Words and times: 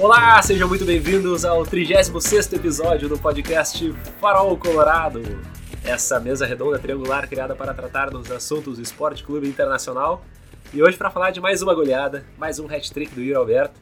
Olá, 0.00 0.40
sejam 0.40 0.66
muito 0.66 0.86
bem-vindos 0.86 1.44
ao 1.44 1.62
36º 1.62 2.54
episódio 2.54 3.06
do 3.06 3.18
podcast 3.18 3.92
Farol 4.18 4.56
Colorado. 4.56 5.20
Essa 5.84 6.18
mesa 6.18 6.46
redonda 6.46 6.78
triangular 6.78 7.28
criada 7.28 7.54
para 7.54 7.74
tratar 7.74 8.08
dos 8.08 8.30
assuntos 8.30 8.78
do 8.78 8.82
Esporte 8.82 9.22
Clube 9.22 9.46
Internacional. 9.46 10.24
E 10.72 10.82
hoje 10.82 10.96
para 10.96 11.10
falar 11.10 11.32
de 11.32 11.40
mais 11.40 11.60
uma 11.60 11.74
goleada, 11.74 12.24
mais 12.38 12.58
um 12.58 12.64
hat-trick 12.64 13.14
do 13.14 13.20
Yuri 13.20 13.34
Alberto. 13.34 13.78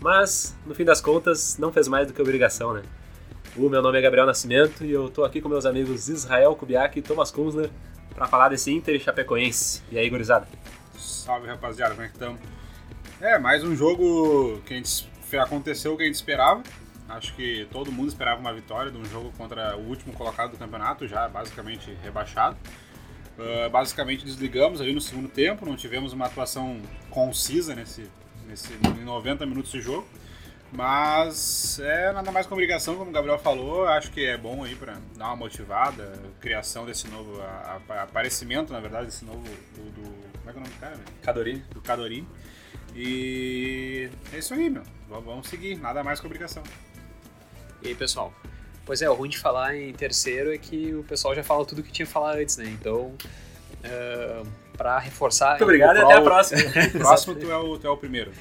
Mas, 0.00 0.56
no 0.64 0.74
fim 0.74 0.82
das 0.82 1.02
contas, 1.02 1.58
não 1.58 1.70
fez 1.70 1.86
mais 1.88 2.06
do 2.06 2.14
que 2.14 2.22
obrigação, 2.22 2.72
né? 2.72 2.82
O 3.54 3.68
meu 3.68 3.82
nome 3.82 3.98
é 3.98 4.00
Gabriel 4.00 4.24
Nascimento 4.24 4.82
e 4.82 4.90
eu 4.90 5.10
tô 5.10 5.24
aqui 5.24 5.42
com 5.42 5.48
meus 5.50 5.66
amigos 5.66 6.08
Israel 6.08 6.56
Kubiak 6.56 6.98
e 6.98 7.02
Thomas 7.02 7.30
Kunzler 7.30 7.68
para 8.14 8.26
falar 8.26 8.48
desse 8.48 8.72
Inter 8.72 8.98
Chapecoense. 8.98 9.82
E 9.92 9.98
aí, 9.98 10.08
gurizada? 10.08 10.48
Salve, 10.96 11.48
rapaziada, 11.48 11.92
como 11.92 12.06
é 12.06 12.08
que 12.08 12.14
estamos? 12.14 12.40
É, 13.20 13.38
mais 13.38 13.62
um 13.62 13.76
jogo 13.76 14.62
que 14.64 14.72
a 14.72 14.76
gente 14.78 15.09
aconteceu 15.36 15.94
o 15.94 15.96
que 15.96 16.02
a 16.02 16.06
gente 16.06 16.14
esperava. 16.14 16.62
Acho 17.08 17.34
que 17.34 17.66
todo 17.72 17.90
mundo 17.90 18.08
esperava 18.08 18.40
uma 18.40 18.52
vitória 18.52 18.90
de 18.90 18.96
um 18.96 19.04
jogo 19.04 19.32
contra 19.36 19.76
o 19.76 19.88
último 19.88 20.12
colocado 20.12 20.52
do 20.52 20.56
campeonato, 20.56 21.08
já 21.08 21.28
basicamente 21.28 21.96
rebaixado. 22.02 22.56
Uh, 23.36 23.70
basicamente 23.70 24.24
desligamos 24.24 24.80
ali 24.80 24.92
no 24.92 25.00
segundo 25.00 25.28
tempo, 25.28 25.64
não 25.64 25.74
tivemos 25.74 26.12
uma 26.12 26.26
atuação 26.26 26.80
concisa 27.08 27.74
nesse, 27.74 28.08
nesse, 28.46 28.72
em 28.74 29.04
90 29.04 29.46
minutos 29.46 29.72
de 29.72 29.80
jogo. 29.80 30.06
Mas 30.72 31.80
é 31.80 32.12
nada 32.12 32.30
mais 32.30 32.46
com 32.46 32.54
obrigação, 32.54 32.94
como 32.94 33.10
o 33.10 33.12
Gabriel 33.12 33.38
falou, 33.40 33.88
acho 33.88 34.12
que 34.12 34.24
é 34.24 34.36
bom 34.36 34.62
aí 34.62 34.76
para 34.76 34.98
dar 35.16 35.26
uma 35.28 35.36
motivada, 35.36 36.12
criação 36.40 36.86
desse 36.86 37.08
novo, 37.08 37.40
a, 37.42 37.80
a, 37.88 38.02
aparecimento, 38.02 38.72
na 38.72 38.78
verdade, 38.78 39.06
desse 39.06 39.24
novo, 39.24 39.42
do, 39.42 39.90
do 39.90 40.30
como 40.38 40.48
é 40.48 40.52
que 40.52 40.58
é 40.58 40.60
o 40.60 40.62
nome 40.62 40.74
do 40.74 40.80
cara? 40.80 41.00
Cadorini. 41.22 41.64
Do 41.72 41.80
Cadorini. 41.80 42.28
E 42.94 44.10
é 44.32 44.38
isso 44.38 44.54
aí, 44.54 44.68
meu. 44.68 44.82
Vamos 45.08 45.48
seguir, 45.48 45.76
nada 45.78 46.02
mais 46.04 46.20
que 46.20 46.26
obrigação. 46.26 46.62
E 47.82 47.88
aí, 47.88 47.94
pessoal? 47.94 48.32
Pois 48.84 49.02
é, 49.02 49.10
o 49.10 49.14
ruim 49.14 49.28
de 49.28 49.38
falar 49.38 49.76
em 49.76 49.92
terceiro 49.92 50.52
é 50.52 50.58
que 50.58 50.94
o 50.94 51.04
pessoal 51.04 51.34
já 51.34 51.42
fala 51.42 51.64
tudo 51.64 51.82
que 51.82 51.92
tinha 51.92 52.06
que 52.06 52.12
falar 52.12 52.36
antes, 52.36 52.56
né? 52.56 52.66
Então, 52.66 53.14
uh, 53.84 54.46
para 54.76 54.98
reforçar. 54.98 55.50
Muito 55.50 55.64
obrigado 55.64 55.96
e 55.96 56.00
até 56.00 56.14
a 56.14 56.22
próxima. 56.22 56.60
próximo 56.98 57.34
tu 57.34 57.50
é, 57.50 57.56
o, 57.56 57.78
tu 57.78 57.86
é 57.86 57.90
o 57.90 57.96
primeiro. 57.96 58.32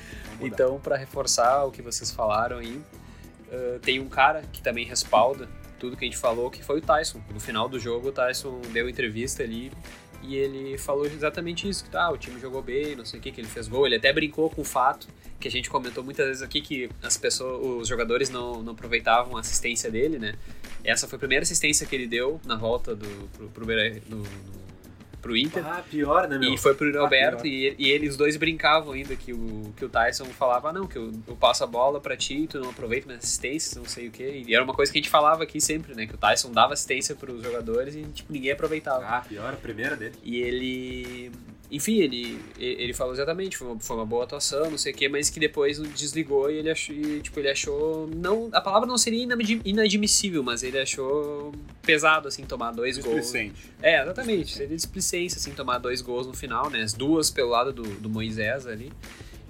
Então, 0.42 0.80
para 0.80 0.96
reforçar 0.96 1.66
o 1.66 1.72
que 1.72 1.82
vocês 1.82 2.12
falaram 2.12 2.58
aí, 2.58 2.82
uh, 3.52 3.80
tem 3.80 4.00
um 4.00 4.08
cara 4.08 4.42
que 4.52 4.62
também 4.62 4.86
respalda 4.86 5.48
tudo 5.78 5.96
que 5.96 6.06
a 6.06 6.08
gente 6.08 6.18
falou, 6.18 6.50
que 6.50 6.64
foi 6.64 6.80
o 6.80 6.82
Tyson. 6.82 7.22
No 7.32 7.40
final 7.40 7.68
do 7.68 7.80
jogo, 7.80 8.10
o 8.10 8.12
Tyson 8.12 8.62
deu 8.72 8.90
entrevista 8.90 9.44
ali 9.44 9.72
e 10.22 10.36
ele 10.36 10.78
falou 10.78 11.06
exatamente 11.06 11.68
isso, 11.68 11.84
que 11.84 11.90
tá, 11.90 12.10
o 12.12 12.18
time 12.18 12.40
jogou 12.40 12.62
bem, 12.62 12.96
não 12.96 13.06
sei 13.06 13.20
o 13.20 13.24
que, 13.24 13.32
que 13.32 13.42
ele 13.42 13.48
fez 13.48 13.68
gol. 13.68 13.86
Ele 13.86 13.96
até 13.96 14.12
brincou 14.12 14.50
com 14.50 14.62
o 14.62 14.66
fato 14.66 15.08
que 15.40 15.48
a 15.48 15.52
gente 15.52 15.70
comentou 15.70 16.04
muitas 16.04 16.28
vezes 16.28 16.42
aqui 16.42 16.62
que 16.62 16.90
as 17.02 17.16
pessoas, 17.18 17.82
os 17.82 17.88
jogadores 17.88 18.30
não, 18.30 18.62
não 18.62 18.74
aproveitavam 18.74 19.38
a 19.38 19.40
assistência 19.40 19.90
dele, 19.90 20.20
né? 20.20 20.36
Essa 20.84 21.08
foi 21.08 21.16
a 21.16 21.20
primeira 21.20 21.44
assistência 21.44 21.86
que 21.88 21.96
ele 21.96 22.08
deu 22.08 22.40
na 22.46 22.56
volta 22.56 22.96
do, 22.96 23.30
pro, 23.34 23.50
pro, 23.50 23.66
do, 23.66 24.24
pro 25.22 25.36
Inter. 25.36 25.66
Ah, 25.66 25.84
pior, 25.88 26.28
né, 26.28 26.38
meu? 26.38 26.54
E 26.54 26.58
foi 26.58 26.74
pro 26.74 26.98
ah, 26.98 27.02
Alberto 27.02 27.46
e, 27.46 27.76
e 27.78 27.90
eles 27.90 28.18
dois 28.18 28.38
brincavam 28.38 28.94
ainda 28.94 29.16
que 29.16 29.34
o, 29.34 29.74
que 29.76 29.86
o 29.86 29.90
Tyson 29.90 30.26
falava, 30.26 30.70
ah, 30.70 30.74
não, 30.74 30.88
que 30.88 30.98
eu, 30.98 31.12
eu 31.28 31.36
passo 31.36 31.64
a 31.64 31.68
bola 31.68 32.00
pra 32.00 32.16
ti, 32.16 32.48
tu 32.50 32.60
não 32.60 32.70
aproveita 32.70 33.08
minhas 33.08 33.24
assistências, 33.24 33.76
não 33.76 33.86
sei 33.86 34.08
o 34.08 34.12
quê. 34.12 34.44
E 34.48 34.56
era 34.56 34.64
uma 34.64 34.74
coisa 34.74 34.92
que 34.92 34.98
a 34.98 35.02
gente 35.02 35.10
falava 35.10 35.44
aqui 35.44 35.60
sempre, 35.62 35.94
né? 35.96 36.06
Que 36.06 36.16
o 36.16 36.18
Tyson 36.18 36.52
dava 36.52 36.74
assistência 36.74 37.16
pros 37.16 37.44
jogadores 37.44 37.96
e, 37.96 38.04
tipo, 38.04 38.32
ninguém 38.32 38.52
aproveitava. 38.52 39.06
Ah, 39.06 39.22
pior, 39.22 39.54
a 39.54 39.58
primeira 39.58 39.96
dele. 39.96 40.16
E 40.24 40.38
ele 40.38 41.32
enfim, 41.72 42.00
ele, 42.00 42.40
ele 42.58 42.94
falou 42.94 43.14
exatamente, 43.14 43.56
foi 43.56 43.68
uma, 43.68 43.80
foi 43.80 43.96
uma 43.96 44.06
boa 44.06 44.24
atuação, 44.24 44.72
não 44.72 44.78
sei 44.78 44.92
o 44.92 44.96
quê, 44.96 45.08
mas 45.08 45.30
que 45.30 45.40
depois 45.40 45.78
desligou 45.80 46.50
e 46.50 46.58
ele 46.58 46.72
achou, 46.72 46.96
e, 46.96 47.22
tipo, 47.22 47.40
ele 47.40 47.50
achou, 47.50 48.08
não, 48.08 48.50
a 48.52 48.60
palavra 48.60 48.88
não 48.88 48.98
seria 48.98 49.24
inadmissível, 49.64 50.42
mas 50.42 50.64
ele 50.64 50.80
achou 50.80 51.54
pesado, 51.84 52.28
assim, 52.28 52.44
tomar 52.44 52.72
dois 52.72 52.98
gols. 52.98 53.28
É, 53.84 54.02
exatamente, 54.02 54.54
seria 54.56 54.76
displicência, 54.76 55.38
assim, 55.38 55.52
tomar 55.52 55.78
dois 55.78 56.02
gols 56.02 56.26
no 56.26 56.34
final, 56.34 56.72
né, 56.72 56.82
as 56.82 56.94
duas 56.94 57.30
pelo 57.30 57.50
lado 57.50 57.72
do, 57.72 57.84
do 57.84 58.10
Moisés 58.10 58.66
ali, 58.66 58.92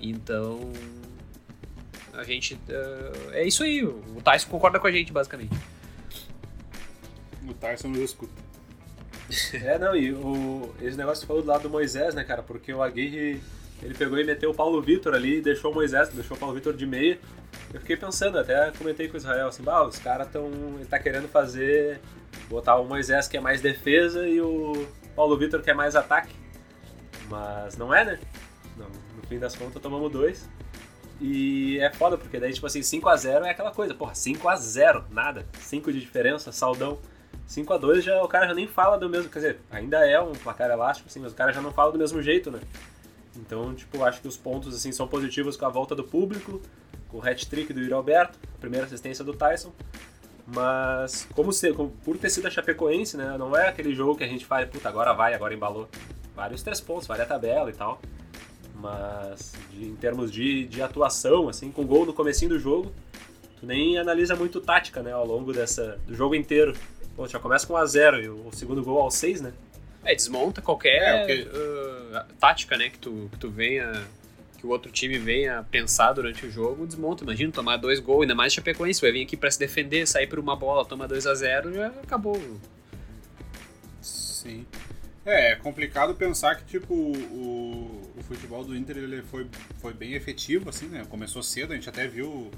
então, 0.02 0.72
a 2.13 2.24
gente, 2.24 2.56
uh, 2.56 3.31
é 3.31 3.47
isso 3.47 3.63
aí, 3.63 3.84
o 3.85 4.22
Tyson 4.22 4.50
concorda 4.50 4.78
com 4.78 4.88
a 4.88 4.91
gente, 4.91 5.13
basicamente. 5.13 5.56
O 7.47 7.53
Tyson 7.53 7.88
nos 7.88 8.00
escuta. 8.00 8.49
É, 9.53 9.78
não, 9.78 9.95
e 9.95 10.12
o, 10.12 10.73
esse 10.81 10.97
negócio 10.97 11.22
que 11.22 11.28
falou 11.28 11.41
do 11.41 11.47
lado 11.47 11.63
do 11.63 11.69
Moisés, 11.69 12.16
né, 12.16 12.23
cara? 12.23 12.41
Porque 12.41 12.73
o 12.73 12.81
Aguirre, 12.81 13.41
ele 13.81 13.94
pegou 13.94 14.17
e 14.17 14.23
meteu 14.23 14.51
o 14.51 14.53
Paulo 14.53 14.81
Vitor 14.81 15.13
ali 15.13 15.38
e 15.38 15.41
deixou 15.41 15.72
o 15.72 15.73
Moisés, 15.73 16.09
deixou 16.09 16.35
o 16.35 16.40
Paulo 16.40 16.56
Vitor 16.56 16.73
de 16.73 16.85
meia. 16.85 17.19
Eu 17.73 17.79
fiquei 17.79 17.95
pensando, 17.95 18.40
até 18.40 18.72
comentei 18.72 19.07
com 19.07 19.13
o 19.13 19.17
Israel, 19.17 19.47
assim, 19.47 19.63
bah, 19.63 19.84
os 19.84 19.97
caras 19.97 20.28
estão. 20.28 20.50
Tá 20.90 21.00
querendo 21.00 21.28
fazer. 21.28 22.00
botar 22.50 22.78
o 22.78 22.85
Moisés 22.85 23.28
que 23.28 23.38
é 23.38 23.40
mais 23.40 23.62
defesa 23.62 24.28
e 24.28 24.41
o 24.41 24.88
Paulo 25.16 25.38
Vitor 25.38 25.61
que 25.61 25.69
é 25.69 25.73
mais 25.73 25.96
ataque. 25.96 26.34
Mas 27.29 27.78
não 27.78 27.94
é, 27.94 28.03
né? 28.03 28.19
Não, 28.75 28.88
no 28.88 29.28
fim 29.28 29.38
das 29.38 29.56
contas 29.56 29.81
tomamos 29.81 30.11
dois. 30.11 30.50
E 31.22 31.78
é 31.79 31.91
foda, 31.91 32.17
porque 32.17 32.40
daí, 32.40 32.53
tipo 32.53 32.66
assim, 32.66 32.79
5x0 32.79 33.44
é 33.44 33.50
aquela 33.50 33.72
coisa, 33.72 33.94
porra, 33.94 34.13
5x0, 34.13 35.03
nada. 35.11 35.46
5 35.59 35.91
de 35.91 36.00
diferença, 36.00 36.51
saldão. 36.51 36.97
5 37.50 37.74
a 37.74 37.78
2 37.80 38.04
já 38.04 38.22
o 38.22 38.28
cara 38.28 38.48
já 38.48 38.54
nem 38.54 38.68
fala 38.68 38.96
do 38.96 39.10
mesmo, 39.10 39.28
quer 39.28 39.40
dizer, 39.40 39.60
ainda 39.72 40.08
é 40.08 40.22
um 40.22 40.34
placar 40.34 40.70
elástico, 40.70 41.10
assim, 41.10 41.20
mas 41.20 41.32
o 41.32 41.36
cara 41.36 41.52
já 41.52 41.60
não 41.60 41.74
fala 41.74 41.92
do 41.92 41.98
mesmo 41.98 42.22
jeito, 42.22 42.52
né? 42.52 42.60
Então, 43.36 43.74
tipo, 43.74 44.04
acho 44.04 44.22
que 44.22 44.28
os 44.28 44.38
pontos 44.38 44.76
assim 44.76 44.92
são 44.92 45.08
positivos 45.08 45.58
com 45.58 45.66
a 45.66 45.70
volta 45.70 45.96
do 45.96 46.04
público, 46.04 46.62
com 47.08 47.18
o 47.18 47.28
hat-trick 47.28 47.74
do 47.74 47.80
Yuri 47.80 47.94
Alberto, 47.94 48.38
a 48.56 48.59
primeira 48.59 48.86
assistência 48.86 49.26
do 49.26 49.34
Tyson. 49.34 49.72
Mas 50.46 51.28
como, 51.34 51.52
ser, 51.52 51.74
como 51.74 51.90
por 51.90 52.20
ter 52.20 52.30
sido 52.30 52.48
a 52.48 52.52
Chapecoense, 52.52 53.18
né, 53.18 53.36
não 53.36 53.58
é 53.58 53.68
aquele 53.68 53.96
jogo 53.96 54.16
que 54.16 54.24
a 54.24 54.28
gente 54.28 54.46
fala, 54.46 54.68
puta, 54.68 54.88
agora 54.88 55.12
vai, 55.14 55.34
agora 55.34 55.52
embalou. 55.52 55.90
Vários 56.36 56.62
três 56.62 56.80
pontos, 56.80 57.08
vale 57.08 57.24
a 57.24 57.26
tabela 57.26 57.72
e 57.72 57.74
tal. 57.74 58.00
Mas 58.76 59.54
de, 59.72 59.86
em 59.86 59.96
termos 59.96 60.32
de, 60.32 60.68
de 60.68 60.84
atuação, 60.84 61.50
assim, 61.50 61.72
com 61.72 61.84
gol 61.84 62.06
no 62.06 62.14
comecinho 62.14 62.50
do 62.50 62.59
jogo, 62.59 62.92
tu 63.59 63.66
nem 63.66 63.98
analisa 63.98 64.36
muito 64.36 64.62
tática, 64.62 65.02
né, 65.02 65.12
ao 65.12 65.26
longo 65.26 65.52
dessa, 65.52 66.00
do 66.06 66.14
jogo 66.14 66.36
inteiro. 66.36 66.76
Pô, 67.19 67.28
já 67.28 67.38
começa 67.38 67.68
com 67.68 67.74
1x0 67.74 68.24
e 68.24 68.30
o 68.30 68.50
segundo 68.53 68.81
gol 68.81 69.02
ao 69.02 69.12
6, 69.12 69.41
né? 69.41 69.52
É, 70.06 70.16
desmonta 70.16 70.62
qualquer 70.62 71.30
é, 71.30 71.41
uh, 71.44 72.34
tática, 72.40 72.78
né, 72.78 72.90
que 72.90 72.97
tu, 72.97 73.28
que 73.30 73.38
tu 73.38 73.50
venha 73.50 73.91
que 74.57 74.66
o 74.66 74.69
outro 74.69 74.90
time 74.90 75.18
venha 75.18 75.66
pensar 75.69 76.13
durante 76.13 76.46
o 76.46 76.50
jogo, 76.50 76.88
desmonta. 76.88 77.25
Imagina 77.25 77.52
tomar 77.52 77.75
dois 77.75 78.00
gols, 78.00 78.22
ainda 78.22 78.35
mais 78.35 78.53
Chapecoense, 78.53 79.02
vai 79.02 79.12
vir 79.12 79.24
aqui 79.24 79.35
para 79.35 79.52
se 79.52 79.59
defender, 79.59 80.08
sair 80.08 80.28
por 80.28 80.40
uma 80.40 80.56
bola, 80.56 80.85
toma 80.85 81.09
2 81.09 81.28
a 81.28 81.35
0 81.35 81.74
já 81.74 81.88
acabou. 81.88 82.41
Sim. 84.02 84.66
É, 85.25 85.52
é 85.52 85.56
complicado 85.58 86.16
pensar 86.16 86.56
que 86.56 86.63
tipo 86.63 86.94
o, 86.94 88.13
o 88.18 88.24
futebol 88.24 88.63
do 88.63 88.74
Inter 88.74 88.96
ele 88.96 89.24
foi, 89.24 89.46
foi 89.81 89.94
bem 89.94 90.13
efetivo 90.13 90.69
assim, 90.69 90.88
né? 90.88 91.06
Começou 91.09 91.44
cedo, 91.44 91.74
a 91.74 91.75
gente 91.75 91.90
até 91.90 92.08
viu 92.08 92.50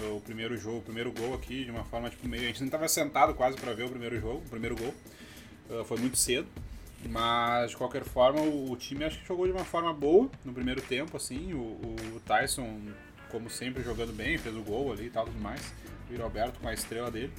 o 0.00 0.20
primeiro 0.20 0.56
jogo, 0.56 0.78
o 0.78 0.82
primeiro 0.82 1.12
gol 1.12 1.34
aqui, 1.34 1.64
de 1.64 1.70
uma 1.70 1.84
forma 1.84 2.08
tipo 2.08 2.26
meio. 2.26 2.44
A 2.44 2.46
gente 2.46 2.60
não 2.60 2.66
estava 2.66 2.88
sentado 2.88 3.34
quase 3.34 3.56
para 3.56 3.72
ver 3.74 3.84
o 3.84 3.88
primeiro 3.90 4.18
jogo, 4.20 4.38
o 4.38 4.50
primeiro 4.50 4.76
gol. 4.76 4.94
Uh, 5.68 5.84
foi 5.84 5.98
muito 5.98 6.16
cedo. 6.16 6.46
Mas 7.08 7.70
de 7.70 7.76
qualquer 7.76 8.04
forma, 8.04 8.40
o, 8.40 8.70
o, 8.70 8.76
time 8.76 9.04
acho 9.04 9.18
que 9.18 9.26
jogou 9.26 9.46
de 9.46 9.52
uma 9.52 9.64
forma 9.64 9.92
boa 9.92 10.30
no 10.44 10.52
primeiro 10.52 10.80
tempo, 10.80 11.16
assim. 11.16 11.52
O, 11.52 11.58
o, 12.16 12.20
Tyson, 12.24 12.80
como 13.30 13.50
sempre, 13.50 13.82
jogando 13.82 14.12
bem, 14.12 14.38
fez 14.38 14.56
o 14.56 14.62
gol 14.62 14.92
ali 14.92 15.06
e 15.06 15.10
tal, 15.10 15.24
tudo 15.24 15.40
mais. 15.40 15.74
O 16.10 16.22
Roberto 16.22 16.60
com 16.60 16.68
a 16.68 16.74
estrela 16.74 17.10
dele. 17.10 17.32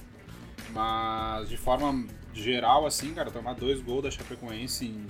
Mas 0.70 1.48
de 1.48 1.56
forma 1.56 2.06
geral, 2.32 2.86
assim, 2.86 3.14
cara, 3.14 3.30
tomar 3.30 3.54
dois 3.54 3.80
gols 3.80 4.02
da 4.02 4.10
Chapecoense 4.10 4.86
em. 4.86 5.06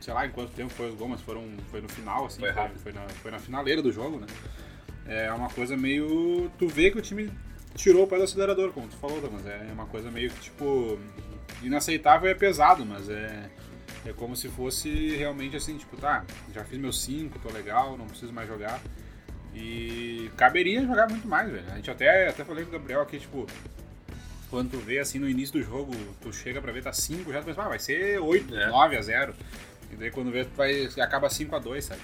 Sei 0.00 0.12
lá 0.12 0.26
em 0.26 0.30
quanto 0.30 0.52
tempo 0.52 0.70
foi 0.70 0.90
os 0.90 0.94
gols, 0.94 1.12
mas 1.12 1.20
foram, 1.22 1.42
foi 1.70 1.80
no 1.80 1.88
final, 1.88 2.26
assim. 2.26 2.40
Foi, 2.40 2.52
foi, 2.52 2.68
foi, 2.76 2.92
na, 2.92 3.08
foi 3.08 3.30
na 3.30 3.38
finaleira 3.38 3.82
do 3.82 3.90
jogo, 3.90 4.20
né? 4.20 4.26
É 5.06 5.32
uma 5.32 5.48
coisa 5.48 5.76
meio. 5.76 6.50
Tu 6.58 6.66
vê 6.68 6.90
que 6.90 6.98
o 6.98 7.02
time 7.02 7.30
tirou 7.74 8.04
o 8.04 8.06
pé 8.06 8.16
do 8.16 8.24
acelerador, 8.24 8.72
como 8.72 8.88
tu 8.88 8.96
falou, 8.96 9.20
mas 9.32 9.46
é 9.46 9.68
uma 9.72 9.86
coisa 9.86 10.10
meio 10.10 10.30
que, 10.30 10.40
tipo, 10.40 10.98
inaceitável 11.62 12.28
e 12.28 12.32
é 12.32 12.34
pesado, 12.34 12.86
mas 12.86 13.08
é, 13.08 13.50
é 14.06 14.12
como 14.12 14.36
se 14.36 14.48
fosse 14.48 15.16
realmente 15.16 15.56
assim, 15.56 15.76
tipo, 15.76 15.96
tá, 15.96 16.24
já 16.54 16.64
fiz 16.64 16.78
meus 16.78 17.02
5, 17.02 17.38
tô 17.40 17.50
legal, 17.50 17.96
não 17.98 18.06
preciso 18.06 18.32
mais 18.32 18.48
jogar. 18.48 18.80
E 19.54 20.30
caberia 20.36 20.84
jogar 20.84 21.08
muito 21.08 21.28
mais, 21.28 21.50
velho. 21.50 21.64
A 21.70 21.76
gente 21.76 21.90
até, 21.90 22.28
até 22.28 22.44
falei 22.44 22.64
com 22.64 22.70
o 22.70 22.72
Gabriel 22.72 23.00
aqui, 23.02 23.18
tipo, 23.18 23.46
quando 24.50 24.70
tu 24.70 24.78
vê 24.78 24.98
assim 24.98 25.18
no 25.18 25.28
início 25.28 25.54
do 25.54 25.62
jogo, 25.62 25.92
tu 26.20 26.32
chega 26.32 26.60
pra 26.60 26.72
ver, 26.72 26.82
tá 26.82 26.92
5, 26.92 27.32
já 27.32 27.40
tu 27.40 27.44
pensa, 27.46 27.62
ah, 27.62 27.68
vai 27.68 27.78
ser 27.78 28.20
8, 28.20 28.56
é. 28.56 28.66
9 28.68 28.96
a 28.96 29.02
0. 29.02 29.34
E 29.92 29.96
daí 29.96 30.10
quando 30.10 30.30
vê, 30.30 30.44
tu 30.44 30.54
vai, 30.56 30.88
acaba 31.00 31.28
5 31.28 31.54
a 31.54 31.58
2 31.58 31.84
sabe? 31.84 32.00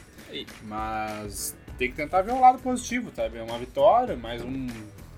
Mas 0.62 1.56
tem 1.80 1.90
que 1.90 1.96
tentar 1.96 2.20
ver 2.20 2.32
o 2.32 2.40
lado 2.40 2.58
positivo, 2.58 3.10
sabe? 3.16 3.38
É 3.38 3.42
uma 3.42 3.58
vitória, 3.58 4.14
mais 4.14 4.42
um, 4.42 4.66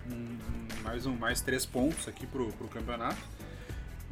um 0.09 0.39
mais 0.85 1.05
um 1.07 1.17
mais 1.17 1.41
três 1.41 1.67
pontos 1.67 2.07
aqui 2.07 2.25
pro, 2.25 2.53
pro 2.53 2.69
campeonato. 2.69 3.21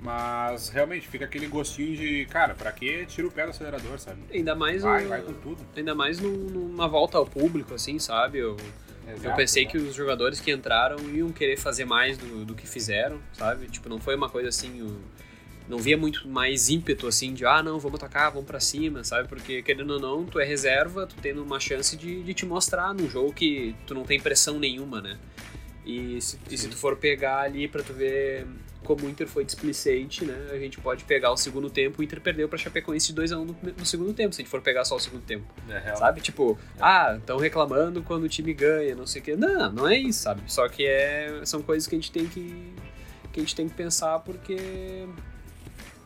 Mas 0.00 0.68
realmente 0.68 1.06
fica 1.06 1.26
aquele 1.26 1.46
gostinho 1.46 1.96
de, 1.96 2.26
cara, 2.26 2.54
pra 2.54 2.72
que 2.72 3.06
tira 3.06 3.28
o 3.28 3.30
pé 3.30 3.44
do 3.44 3.50
acelerador, 3.50 4.00
sabe? 4.00 4.18
Ainda 4.32 4.56
mais 4.56 4.82
vai, 4.82 5.04
vai 5.04 5.22
com 5.22 5.32
tudo. 5.34 5.64
Ainda 5.76 5.94
mais 5.94 6.18
numa 6.18 6.88
volta 6.88 7.18
ao 7.18 7.26
público, 7.26 7.74
assim, 7.74 8.00
sabe? 8.00 8.38
Eu, 8.38 8.56
Exato, 9.06 9.28
eu 9.28 9.34
pensei 9.36 9.64
que 9.66 9.76
os 9.76 9.94
jogadores 9.94 10.40
que 10.40 10.50
entraram 10.50 10.98
iam 11.10 11.30
querer 11.30 11.56
fazer 11.56 11.84
mais 11.84 12.18
do, 12.18 12.44
do 12.44 12.54
que 12.54 12.66
fizeram, 12.66 13.20
sabe? 13.32 13.66
Tipo, 13.68 13.88
não 13.88 14.00
foi 14.00 14.16
uma 14.16 14.28
coisa 14.28 14.48
assim. 14.48 14.82
O, 14.82 15.00
não 15.70 15.78
via 15.78 15.96
muito 15.96 16.28
mais 16.28 16.68
ímpeto 16.68 17.06
assim 17.06 17.32
de, 17.32 17.46
ah, 17.46 17.62
não, 17.62 17.78
vamos 17.78 17.98
atacar, 17.98 18.30
vamos 18.30 18.46
para 18.46 18.58
cima, 18.58 19.04
sabe? 19.04 19.28
Porque 19.28 19.62
querendo 19.62 19.92
ou 19.92 20.00
não, 20.00 20.26
tu 20.26 20.40
é 20.40 20.44
reserva, 20.44 21.06
tu 21.06 21.14
tendo 21.22 21.42
uma 21.42 21.60
chance 21.60 21.96
de, 21.96 22.22
de 22.22 22.34
te 22.34 22.44
mostrar 22.44 22.92
num 22.92 23.08
jogo 23.08 23.32
que 23.32 23.74
tu 23.86 23.94
não 23.94 24.02
tem 24.02 24.20
pressão 24.20 24.58
nenhuma, 24.58 25.00
né? 25.00 25.16
E 25.86 26.20
se, 26.20 26.38
e 26.50 26.58
se 26.58 26.68
tu 26.68 26.76
for 26.76 26.96
pegar 26.96 27.40
ali 27.40 27.68
para 27.68 27.82
tu 27.82 27.92
ver 27.92 28.46
como 28.84 29.06
o 29.06 29.08
Inter 29.08 29.28
foi 29.28 29.44
displicente, 29.44 30.24
né? 30.24 30.50
A 30.50 30.58
gente 30.58 30.80
pode 30.80 31.04
pegar 31.04 31.30
o 31.30 31.36
segundo 31.36 31.70
tempo, 31.70 32.00
o 32.00 32.04
Inter 32.04 32.20
perdeu 32.20 32.48
pra 32.48 32.58
Chapecoense 32.58 33.12
de 33.12 33.22
2x1 33.22 33.44
no, 33.44 33.56
no, 33.78 33.86
segundo 33.86 34.12
tempo, 34.12 34.34
se 34.34 34.40
a 34.40 34.42
gente 34.42 34.50
for 34.50 34.60
pegar 34.60 34.84
só 34.84 34.96
o 34.96 35.00
segundo 35.00 35.22
tempo. 35.22 35.44
É 35.68 35.94
sabe? 35.94 36.20
Tipo, 36.20 36.58
é. 36.76 36.80
ah, 36.80 37.16
estão 37.16 37.38
reclamando 37.38 38.02
quando 38.02 38.24
o 38.24 38.28
time 38.28 38.52
ganha, 38.52 38.96
não 38.96 39.06
sei 39.06 39.20
o 39.20 39.24
quê. 39.24 39.36
Não, 39.36 39.70
não 39.70 39.88
é 39.88 39.96
isso, 39.96 40.22
sabe? 40.22 40.42
Só 40.46 40.68
que 40.68 40.84
é, 40.84 41.40
são 41.44 41.62
coisas 41.62 41.86
que 41.86 41.94
a 41.94 41.98
gente 41.98 42.10
tem 42.10 42.26
que, 42.26 42.74
que 43.32 43.40
a 43.40 43.42
gente 43.42 43.54
tem 43.54 43.68
que 43.68 43.74
pensar 43.74 44.18
porque 44.20 45.06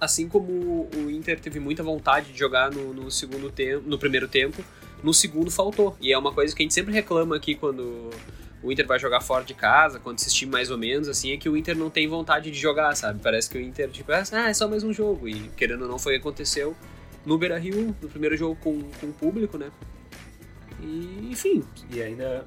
assim 0.00 0.28
como 0.28 0.88
o 0.94 1.10
Inter 1.10 1.40
teve 1.40 1.60
muita 1.60 1.82
vontade 1.82 2.32
de 2.32 2.38
jogar 2.38 2.70
no, 2.70 2.92
no 2.92 3.10
segundo 3.10 3.50
tempo, 3.50 3.88
no 3.88 3.98
primeiro 3.98 4.28
tempo, 4.28 4.62
no 5.02 5.12
segundo 5.12 5.50
faltou. 5.50 5.96
E 6.00 6.12
é 6.12 6.18
uma 6.18 6.32
coisa 6.32 6.54
que 6.54 6.62
a 6.62 6.64
gente 6.64 6.74
sempre 6.74 6.92
reclama 6.92 7.36
aqui 7.36 7.54
quando 7.54 8.10
o 8.62 8.72
Inter 8.72 8.86
vai 8.86 8.98
jogar 8.98 9.20
fora 9.20 9.44
de 9.44 9.52
casa, 9.52 10.00
quando 10.00 10.16
assistir 10.16 10.46
mais 10.46 10.70
ou 10.70 10.78
menos, 10.78 11.06
assim, 11.08 11.32
é 11.32 11.36
que 11.36 11.48
o 11.48 11.56
Inter 11.56 11.76
não 11.76 11.90
tem 11.90 12.08
vontade 12.08 12.50
de 12.50 12.58
jogar, 12.58 12.94
sabe? 12.96 13.20
Parece 13.22 13.50
que 13.50 13.58
o 13.58 13.60
Inter, 13.60 13.90
tipo, 13.90 14.10
ah, 14.10 14.48
é 14.48 14.54
só 14.54 14.66
mais 14.66 14.82
um 14.82 14.92
jogo. 14.92 15.28
E 15.28 15.50
querendo 15.50 15.82
ou 15.82 15.88
não, 15.88 15.98
foi 15.98 16.14
o 16.14 16.16
que 16.16 16.20
aconteceu 16.26 16.74
no 17.26 17.36
Beira 17.36 17.58
Rio, 17.58 17.94
no 18.00 18.08
primeiro 18.08 18.36
jogo 18.36 18.56
com, 18.56 18.80
com 19.00 19.06
o 19.06 19.12
público, 19.12 19.58
né? 19.58 19.70
E, 20.80 21.28
enfim. 21.30 21.62
E 21.90 22.02
ainda. 22.02 22.46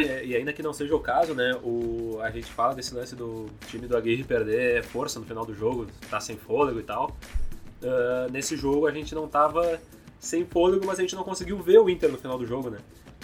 E 0.00 0.36
ainda 0.36 0.52
que 0.52 0.62
não 0.62 0.72
seja 0.72 0.94
o 0.94 1.00
caso, 1.00 1.34
né? 1.34 1.54
O, 1.62 2.18
a 2.22 2.30
gente 2.30 2.50
fala 2.50 2.74
desse 2.74 2.94
lance 2.94 3.14
do 3.14 3.46
time 3.66 3.86
do 3.86 3.96
Aguirre 3.96 4.24
perder 4.24 4.82
força 4.84 5.18
no 5.18 5.26
final 5.26 5.44
do 5.44 5.54
jogo, 5.54 5.86
tá 6.10 6.20
sem 6.20 6.36
fôlego 6.36 6.80
e 6.80 6.82
tal. 6.82 7.16
Uh, 7.82 8.30
nesse 8.32 8.56
jogo 8.56 8.86
a 8.86 8.90
gente 8.90 9.14
não 9.14 9.28
tava 9.28 9.80
sem 10.18 10.44
fôlego, 10.44 10.86
mas 10.86 10.98
a 10.98 11.02
gente 11.02 11.14
não 11.14 11.22
conseguiu 11.22 11.58
ver 11.58 11.78
o 11.78 11.88
Inter 11.88 12.10
no 12.10 12.18
final 12.18 12.38
do 12.38 12.46
jogo, 12.46 12.70
né? 12.70 12.78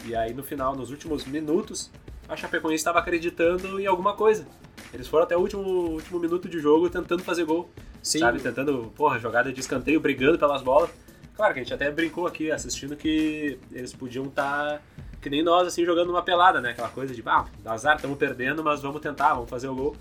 E 0.05 0.15
aí 0.15 0.35
no 0.35 0.43
final, 0.43 0.77
nos 0.77 0.91
últimos 0.91 1.25
minutos, 1.25 1.91
a 2.29 2.37
Chapecoense 2.37 2.77
estava 2.77 2.99
acreditando 2.99 3.81
em 3.81 3.87
alguma 3.87 4.15
coisa. 4.15 4.47
Eles 4.93 5.09
foram 5.09 5.25
até 5.25 5.37
o 5.37 5.41
último, 5.41 5.63
último 5.63 6.19
minuto 6.19 6.49
de 6.49 6.59
jogo 6.59 6.89
tentando 6.89 7.23
fazer 7.23 7.45
gol. 7.45 7.71
Sim. 8.03 8.21
Sabe? 8.21 8.41
Tentando, 8.41 8.93
porra, 8.97 9.19
jogada 9.19 9.53
de 9.53 9.61
escanteio, 9.61 10.01
brigando 10.01 10.39
pelas 10.39 10.63
bolas. 10.63 10.91
Claro 11.35 11.55
que 11.55 11.61
a 11.61 11.63
gente 11.63 11.73
até 11.73 11.91
brincou 11.91 12.27
aqui 12.27 12.51
assistindo 12.51 12.97
que 12.97 13.59
eles 13.73 13.93
podiam 13.93 14.27
estar 14.27 14.79
tá, 14.79 14.83
que 15.21 15.29
nem 15.29 15.43
nós, 15.43 15.67
assim, 15.67 15.85
jogando 15.85 16.09
uma 16.09 16.23
pelada, 16.23 16.61
né? 16.61 16.71
Aquela 16.71 16.89
coisa 16.89 17.15
de, 17.15 17.23
ah, 17.27 17.45
azar, 17.67 17.97
estamos 17.97 18.17
perdendo, 18.17 18.65
mas 18.65 18.81
vamos 18.81 19.01
tentar, 19.01 19.35
vamos 19.35 19.51
fazer 19.51 19.69
o 19.69 19.75
gol. 19.75 19.97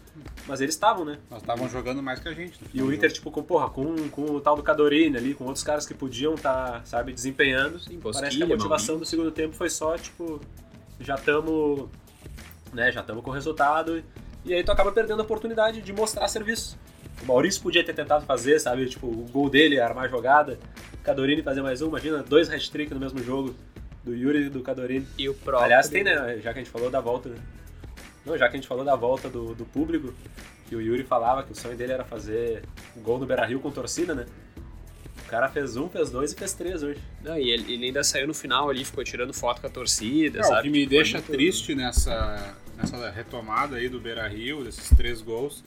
Mas 0.47 0.61
eles 0.61 0.73
estavam, 0.73 1.03
né? 1.03 1.17
Nós 1.29 1.41
estavam 1.41 1.67
jogando 1.67 2.01
mais 2.01 2.19
que 2.19 2.29
a 2.29 2.33
gente. 2.33 2.57
E 2.73 2.81
o 2.81 2.93
Inter, 2.93 3.11
tipo, 3.11 3.29
com, 3.29 3.43
porra, 3.43 3.69
com, 3.69 4.07
com 4.09 4.25
o 4.31 4.39
tal 4.39 4.55
do 4.55 4.63
Cadorini 4.63 5.17
ali, 5.17 5.33
com 5.33 5.43
outros 5.43 5.63
caras 5.63 5.85
que 5.85 5.93
podiam 5.93 6.35
estar, 6.35 6.79
tá, 6.79 6.85
sabe, 6.85 7.11
desempenhando. 7.11 7.79
Sim, 7.79 7.99
parece 7.99 8.37
que 8.37 8.43
a 8.43 8.47
motivação 8.47 8.97
do 8.97 9.05
segundo 9.05 9.31
tempo 9.31 9.55
foi 9.55 9.69
só, 9.69 9.97
tipo, 9.97 10.39
já 11.01 11.15
estamos, 11.15 11.89
né, 12.71 12.89
já 12.91 13.01
estamos 13.01 13.21
com 13.21 13.29
o 13.29 13.33
resultado. 13.33 14.01
E 14.45 14.53
aí 14.53 14.63
tu 14.63 14.71
acaba 14.71 14.91
perdendo 14.91 15.19
a 15.19 15.23
oportunidade 15.23 15.81
de 15.81 15.91
mostrar 15.91 16.29
serviço. 16.29 16.79
O 17.21 17.25
Maurício 17.25 17.61
podia 17.61 17.83
ter 17.83 17.93
tentado 17.93 18.25
fazer, 18.25 18.57
sabe, 18.59 18.87
tipo, 18.87 19.05
o 19.05 19.27
gol 19.29 19.49
dele, 19.49 19.81
armar 19.81 20.09
jogada. 20.09 20.57
Cadorini 21.03 21.41
fazer 21.41 21.61
mais 21.61 21.81
um, 21.81 21.87
imagina, 21.87 22.23
dois 22.23 22.49
hat-trick 22.49 22.93
no 22.93 22.99
mesmo 22.99 23.21
jogo. 23.21 23.53
Do 24.09 24.15
Yuri 24.15 24.45
e 24.45 24.49
do 24.49 24.61
Cadorini. 24.61 25.07
E 25.17 25.29
o 25.29 25.33
próprio... 25.33 25.65
Aliás, 25.65 25.87
tem, 25.89 26.03
né, 26.03 26.39
já 26.41 26.51
que 26.53 26.59
a 26.59 26.63
gente 26.63 26.71
falou 26.71 26.89
da 26.89 26.99
volta 26.99 27.29
não, 28.25 28.37
já 28.37 28.47
que 28.47 28.55
a 28.55 28.59
gente 28.59 28.67
falou 28.67 28.83
da 28.83 28.95
volta 28.95 29.29
do, 29.29 29.55
do 29.55 29.65
público, 29.65 30.13
que 30.67 30.75
o 30.75 30.81
Yuri 30.81 31.03
falava 31.03 31.43
que 31.43 31.51
o 31.51 31.55
sonho 31.55 31.75
dele 31.75 31.93
era 31.93 32.03
fazer 32.03 32.63
um 32.95 33.01
gol 33.01 33.17
no 33.17 33.25
Beira-Rio 33.25 33.59
com 33.59 33.71
torcida, 33.71 34.13
né? 34.13 34.25
O 35.25 35.29
cara 35.29 35.47
fez 35.49 35.75
um, 35.77 35.89
fez 35.89 36.09
dois 36.09 36.33
e 36.33 36.35
fez 36.35 36.53
três 36.53 36.83
hoje. 36.83 36.99
Não, 37.23 37.37
e 37.37 37.49
ele, 37.49 37.73
ele 37.73 37.85
ainda 37.85 38.03
saiu 38.03 38.27
no 38.27 38.33
final 38.33 38.69
ali, 38.69 38.83
ficou 38.83 39.03
tirando 39.03 39.33
foto 39.33 39.61
com 39.61 39.67
a 39.67 39.69
torcida, 39.69 40.39
Não, 40.39 40.47
sabe? 40.47 40.59
O 40.59 40.63
que 40.63 40.69
me 40.69 40.79
tipo, 40.79 40.89
deixa 40.91 41.17
muito... 41.17 41.31
triste 41.31 41.75
nessa, 41.75 42.55
nessa 42.75 43.09
retomada 43.09 43.77
aí 43.77 43.89
do 43.89 43.99
Beira-Rio, 43.99 44.63
desses 44.63 44.89
três 44.89 45.21
gols, 45.21 45.63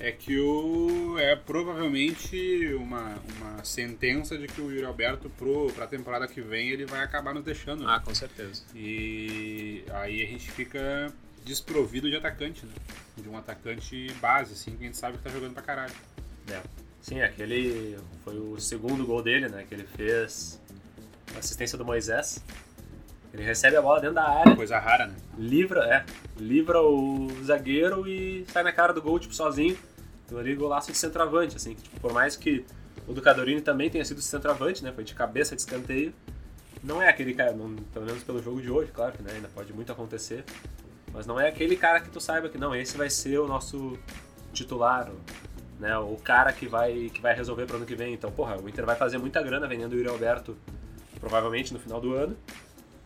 é 0.00 0.10
que 0.10 0.38
o, 0.38 1.18
é 1.18 1.36
provavelmente 1.36 2.74
uma, 2.74 3.16
uma 3.36 3.64
sentença 3.64 4.36
de 4.36 4.46
que 4.46 4.60
o 4.60 4.72
Yuri 4.72 4.84
Alberto 4.84 5.30
para 5.74 5.84
a 5.84 5.86
temporada 5.86 6.26
que 6.26 6.40
vem 6.40 6.70
ele 6.70 6.86
vai 6.86 7.02
acabar 7.02 7.34
nos 7.34 7.44
deixando. 7.44 7.84
Né? 7.84 7.86
Ah, 7.88 8.00
com 8.00 8.14
certeza. 8.14 8.62
E 8.74 9.84
aí 9.92 10.22
a 10.22 10.26
gente 10.26 10.50
fica 10.50 11.12
desprovido 11.44 12.10
de 12.10 12.16
atacante, 12.16 12.64
né? 12.64 12.72
De 13.16 13.28
um 13.28 13.36
atacante 13.36 14.12
base, 14.20 14.54
assim, 14.54 14.76
que 14.76 14.84
a 14.84 14.86
gente 14.86 14.96
sabe 14.96 15.18
que 15.18 15.24
tá 15.24 15.30
jogando 15.30 15.52
pra 15.52 15.62
caralho. 15.62 15.92
É. 16.50 16.60
Sim, 17.02 17.20
aquele 17.20 17.98
foi 18.24 18.38
o 18.38 18.58
segundo 18.58 19.06
gol 19.06 19.22
dele, 19.22 19.48
né? 19.48 19.64
Que 19.68 19.74
ele 19.74 19.84
fez 19.84 20.60
assistência 21.38 21.76
do 21.76 21.84
Moisés. 21.84 22.42
Ele 23.32 23.42
recebe 23.44 23.76
a 23.76 23.82
bola 23.82 24.00
dentro 24.00 24.16
da 24.16 24.28
área. 24.28 24.56
Coisa 24.56 24.78
rara, 24.78 25.06
né? 25.06 25.14
Livra, 25.38 25.84
é. 25.84 26.04
Livra 26.36 26.82
o 26.82 27.28
zagueiro 27.44 28.08
e 28.08 28.44
sai 28.48 28.62
na 28.62 28.72
cara 28.72 28.92
do 28.92 29.00
gol, 29.00 29.18
tipo, 29.18 29.34
sozinho. 29.34 29.78
Então 30.30 30.38
ali 30.38 30.54
golaço 30.54 30.92
de 30.92 30.96
centroavante, 30.96 31.56
assim. 31.56 31.74
Que, 31.74 31.82
tipo, 31.82 31.98
por 31.98 32.12
mais 32.12 32.36
que 32.36 32.64
o 33.08 33.12
do 33.12 33.20
Cadorini 33.20 33.60
também 33.60 33.90
tenha 33.90 34.04
sido 34.04 34.22
centroavante, 34.22 34.84
né? 34.84 34.92
Foi 34.92 35.02
de 35.02 35.12
cabeça 35.12 35.56
de 35.56 35.62
escanteio. 35.62 36.14
Não 36.84 37.02
é 37.02 37.08
aquele 37.08 37.34
cara, 37.34 37.52
não, 37.52 37.74
pelo 37.74 38.06
menos 38.06 38.22
pelo 38.22 38.40
jogo 38.40 38.62
de 38.62 38.70
hoje, 38.70 38.92
claro 38.92 39.12
que 39.12 39.22
né, 39.22 39.32
ainda 39.34 39.48
pode 39.48 39.72
muito 39.72 39.90
acontecer. 39.90 40.44
Mas 41.12 41.26
não 41.26 41.38
é 41.38 41.48
aquele 41.48 41.76
cara 41.76 42.00
que 42.00 42.08
tu 42.08 42.20
saiba 42.20 42.48
que 42.48 42.56
não, 42.56 42.74
esse 42.74 42.96
vai 42.96 43.10
ser 43.10 43.38
o 43.38 43.48
nosso 43.48 43.98
titular, 44.52 45.10
né? 45.80 45.98
O 45.98 46.16
cara 46.16 46.52
que 46.52 46.68
vai, 46.68 47.10
que 47.12 47.20
vai 47.20 47.34
resolver 47.34 47.66
pro 47.66 47.76
ano 47.76 47.84
que 47.84 47.96
vem. 47.96 48.14
Então, 48.14 48.30
porra, 48.30 48.56
o 48.56 48.68
Inter 48.68 48.86
vai 48.86 48.94
fazer 48.94 49.18
muita 49.18 49.42
grana 49.42 49.66
vendendo 49.66 49.92
o 49.94 49.96
Yuri 49.96 50.08
Alberto 50.08 50.56
provavelmente 51.18 51.74
no 51.74 51.80
final 51.80 52.00
do 52.00 52.14
ano, 52.14 52.36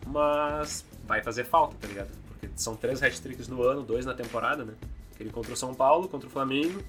mas 0.05 0.85
vai 1.05 1.21
fazer 1.21 1.43
falta, 1.43 1.75
tá 1.81 1.87
ligado? 1.87 2.11
Porque 2.27 2.47
são 2.55 2.75
três 2.75 3.01
hat-tricks 3.03 3.47
no 3.47 3.63
ano, 3.63 3.81
dois 3.81 4.05
na 4.05 4.13
temporada, 4.13 4.63
né? 4.63 4.73
Aquele 5.13 5.31
contra 5.31 5.51
o 5.51 5.57
São 5.57 5.73
Paulo, 5.73 6.07
contra 6.07 6.27
o 6.27 6.31
Flamengo. 6.31 6.81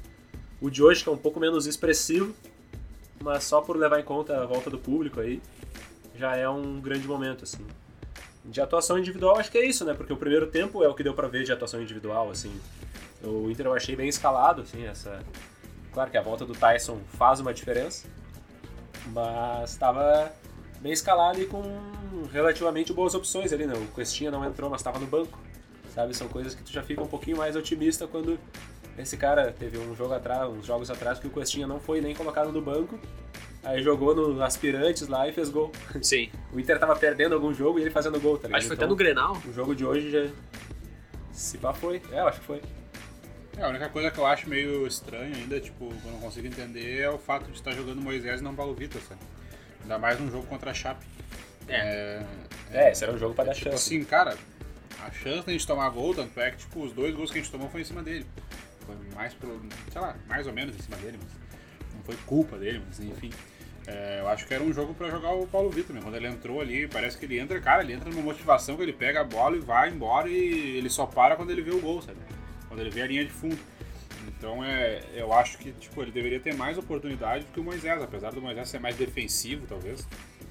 O 0.67 0.71
de 0.71 0.83
hoje 0.83 1.05
que 1.05 1.09
é 1.09 1.13
um 1.13 1.17
pouco 1.17 1.39
menos 1.39 1.65
expressivo, 1.65 2.35
mas 3.23 3.45
só 3.45 3.61
por 3.61 3.77
levar 3.77 4.01
em 4.01 4.03
conta 4.03 4.43
a 4.43 4.47
volta 4.47 4.69
do 4.69 4.77
público 4.77 5.21
aí, 5.21 5.41
já 6.17 6.35
é 6.35 6.49
um 6.49 6.81
grande 6.81 7.07
momento, 7.07 7.45
assim. 7.45 7.65
De 8.45 8.61
atuação 8.61 8.99
individual, 8.99 9.39
acho 9.39 9.49
que 9.49 9.59
é 9.59 9.65
isso, 9.65 9.85
né? 9.85 9.95
Porque 9.95 10.13
o 10.13 10.17
primeiro 10.17 10.49
tempo 10.49 10.83
é 10.83 10.89
o 10.89 10.95
que 10.95 11.05
deu 11.05 11.15
para 11.15 11.29
ver 11.29 11.45
de 11.45 11.53
atuação 11.53 11.81
individual, 11.81 12.33
assim. 12.33 12.53
O 13.23 13.49
Inter 13.49 13.67
eu 13.67 13.75
achei 13.75 13.95
bem 13.95 14.09
escalado, 14.09 14.63
assim, 14.63 14.85
essa... 14.85 15.21
Claro 15.93 16.11
que 16.11 16.19
a 16.19 16.23
volta 16.23 16.45
do 16.45 16.53
Tyson 16.53 16.99
faz 17.17 17.39
uma 17.39 17.55
diferença, 17.55 18.09
mas 19.13 19.71
estava 19.71 20.33
bem 20.81 20.93
escalado 20.93 21.41
e 21.41 21.47
com 21.47 21.63
relativamente 22.33 22.93
boas 22.93 23.15
opções 23.15 23.53
ali, 23.53 23.67
né? 23.69 23.75
O 23.75 23.95
Questinha 23.95 24.33
não 24.33 24.45
entrou, 24.45 24.69
mas 24.69 24.81
estava 24.81 24.99
no 24.99 25.07
banco, 25.07 25.39
sabe? 25.95 26.13
São 26.13 26.27
coisas 26.27 26.57
que 26.57 26.65
tu 26.65 26.73
já 26.73 26.83
fica 26.83 27.01
um 27.01 27.07
pouquinho 27.07 27.37
mais 27.37 27.55
otimista 27.55 28.09
quando 28.09 28.37
esse 28.99 29.17
cara 29.17 29.53
teve 29.53 29.79
um 29.79 29.95
jogo 29.95 30.15
atrás, 30.15 30.49
uns 30.51 30.67
jogos 30.67 30.91
atrás 30.91 31.19
que 31.19 31.27
o 31.27 31.31
Questinha 31.31 31.67
não 31.67 31.79
foi 31.79 32.01
nem 32.01 32.15
colocado 32.15 32.51
no 32.53 32.61
banco 32.63 32.99
Aí 33.67 33.83
jogou 33.83 34.15
no 34.15 34.41
Aspirantes 34.45 35.09
lá 35.09 35.29
e 35.29 35.33
fez 35.33 35.51
gol. 35.51 35.73
Sim. 36.01 36.31
O 36.53 36.61
Inter 36.61 36.79
tava 36.79 36.95
perdendo 36.95 37.35
algum 37.35 37.53
jogo 37.53 37.81
e 37.81 37.83
ele 37.83 37.91
fazendo 37.91 38.21
gol, 38.21 38.39
tá 38.39 38.47
ligado? 38.47 38.59
Acho 38.59 38.67
que 38.67 38.69
foi 38.69 38.77
então, 38.77 38.87
até 38.87 38.91
no 38.91 38.97
Grenal. 38.97 39.43
O 39.45 39.53
jogo 39.53 39.75
de 39.75 39.85
hoje 39.85 40.09
já. 40.09 40.31
Se 41.33 41.59
pá 41.59 41.75
foi. 41.75 42.01
É, 42.13 42.21
eu 42.21 42.29
acho 42.29 42.39
que 42.39 42.47
foi. 42.47 42.63
É, 43.57 43.63
a 43.63 43.69
única 43.69 43.89
coisa 43.89 44.09
que 44.09 44.19
eu 44.19 44.27
acho 44.27 44.49
meio 44.49 44.87
estranho 44.87 45.35
ainda, 45.35 45.59
tipo, 45.59 45.89
que 45.89 46.07
eu 46.07 46.13
não 46.13 46.21
consigo 46.21 46.47
entender 46.47 47.01
é 47.01 47.11
o 47.11 47.19
fato 47.19 47.51
de 47.51 47.57
estar 47.57 47.73
jogando 47.73 48.01
Moisés 48.01 48.41
e 48.41 48.45
não 48.45 48.55
Paulo 48.55 48.73
Vitor, 48.73 49.03
sabe? 49.03 49.21
Ainda 49.83 49.99
mais 49.99 50.21
num 50.21 50.31
jogo 50.31 50.47
contra 50.47 50.71
a 50.71 50.75
Chape. 50.75 51.05
É. 51.67 52.23
É, 52.71 52.87
é 52.87 52.93
esse 52.93 53.03
era 53.03 53.13
um 53.13 53.19
jogo 53.19 53.35
pra 53.35 53.43
é, 53.43 53.47
dar 53.49 53.55
tipo 53.55 53.71
chance. 53.71 53.93
assim, 53.93 54.05
cara, 54.05 54.37
a 55.05 55.11
chance 55.11 55.43
de 55.43 55.51
a 55.51 55.53
gente 55.53 55.67
tomar 55.67 55.89
gol, 55.91 56.15
tanto 56.15 56.39
é 56.41 56.53
que, 56.53 56.59
tipo, 56.59 56.85
os 56.85 56.93
dois 56.93 57.13
gols 57.17 57.33
que 57.33 57.39
a 57.39 57.43
gente 57.43 57.51
tomou 57.51 57.69
foi 57.69 57.81
em 57.81 57.85
cima 57.85 58.01
dele. 58.01 58.25
Foi 58.87 58.97
mais 59.15 59.35
pelo. 59.35 59.61
sei 59.93 60.01
lá, 60.01 60.17
mais 60.29 60.47
ou 60.47 60.53
menos 60.53 60.75
em 60.77 60.81
cima 60.81 60.97
dele, 60.97 61.19
mas. 61.23 61.33
Não 61.95 62.03
foi 62.03 62.17
culpa 62.27 62.57
dele, 62.57 62.83
mas 62.87 63.01
enfim. 63.01 63.31
É, 63.87 64.19
eu 64.21 64.29
acho 64.29 64.47
que 64.47 64.53
era 64.53 64.63
um 64.63 64.73
jogo 64.73 64.95
para 64.95 65.09
jogar 65.11 65.33
o 65.33 65.47
Paulo 65.47 65.71
Vitor 65.71 65.95
mesmo. 65.95 66.11
Quando 66.11 66.17
ele 66.17 66.27
entrou 66.27 66.61
ali, 66.61 66.89
parece 66.89 67.17
que 67.17 67.25
ele 67.25 67.39
entra, 67.39 67.61
cara, 67.61 67.83
ele 67.83 67.93
entra 67.93 68.11
numa 68.11 68.23
motivação 68.23 68.77
que 68.77 68.83
ele 68.83 68.93
pega 68.93 69.21
a 69.21 69.25
bola 69.25 69.57
e 69.57 69.61
vai 69.61 69.91
embora 69.91 70.29
e 70.29 70.77
ele 70.77 70.91
só 70.91 71.07
para 71.07 71.37
quando 71.37 71.51
ele 71.51 71.63
vê 71.63 71.71
o 71.71 71.81
gol, 71.81 72.03
sabe? 72.03 72.19
Quando 72.69 72.81
ele 72.81 72.91
vê 72.91 73.03
a 73.03 73.07
linha 73.07 73.25
de 73.25 73.31
fundo. 73.31 73.59
Então 74.27 74.63
é, 74.65 75.03
eu 75.15 75.33
acho 75.33 75.57
que 75.59 75.71
tipo, 75.73 76.03
ele 76.03 76.11
deveria 76.11 76.41
ter 76.41 76.55
mais 76.55 76.77
oportunidade 76.77 77.45
do 77.45 77.53
que 77.53 77.61
o 77.61 77.65
Moisés, 77.65 78.03
apesar 78.03 78.33
do 78.33 78.43
Moisés 78.43 78.69
ser 78.69 78.81
mais 78.81 78.97
defensivo, 78.97 79.67
talvez. 79.67 80.07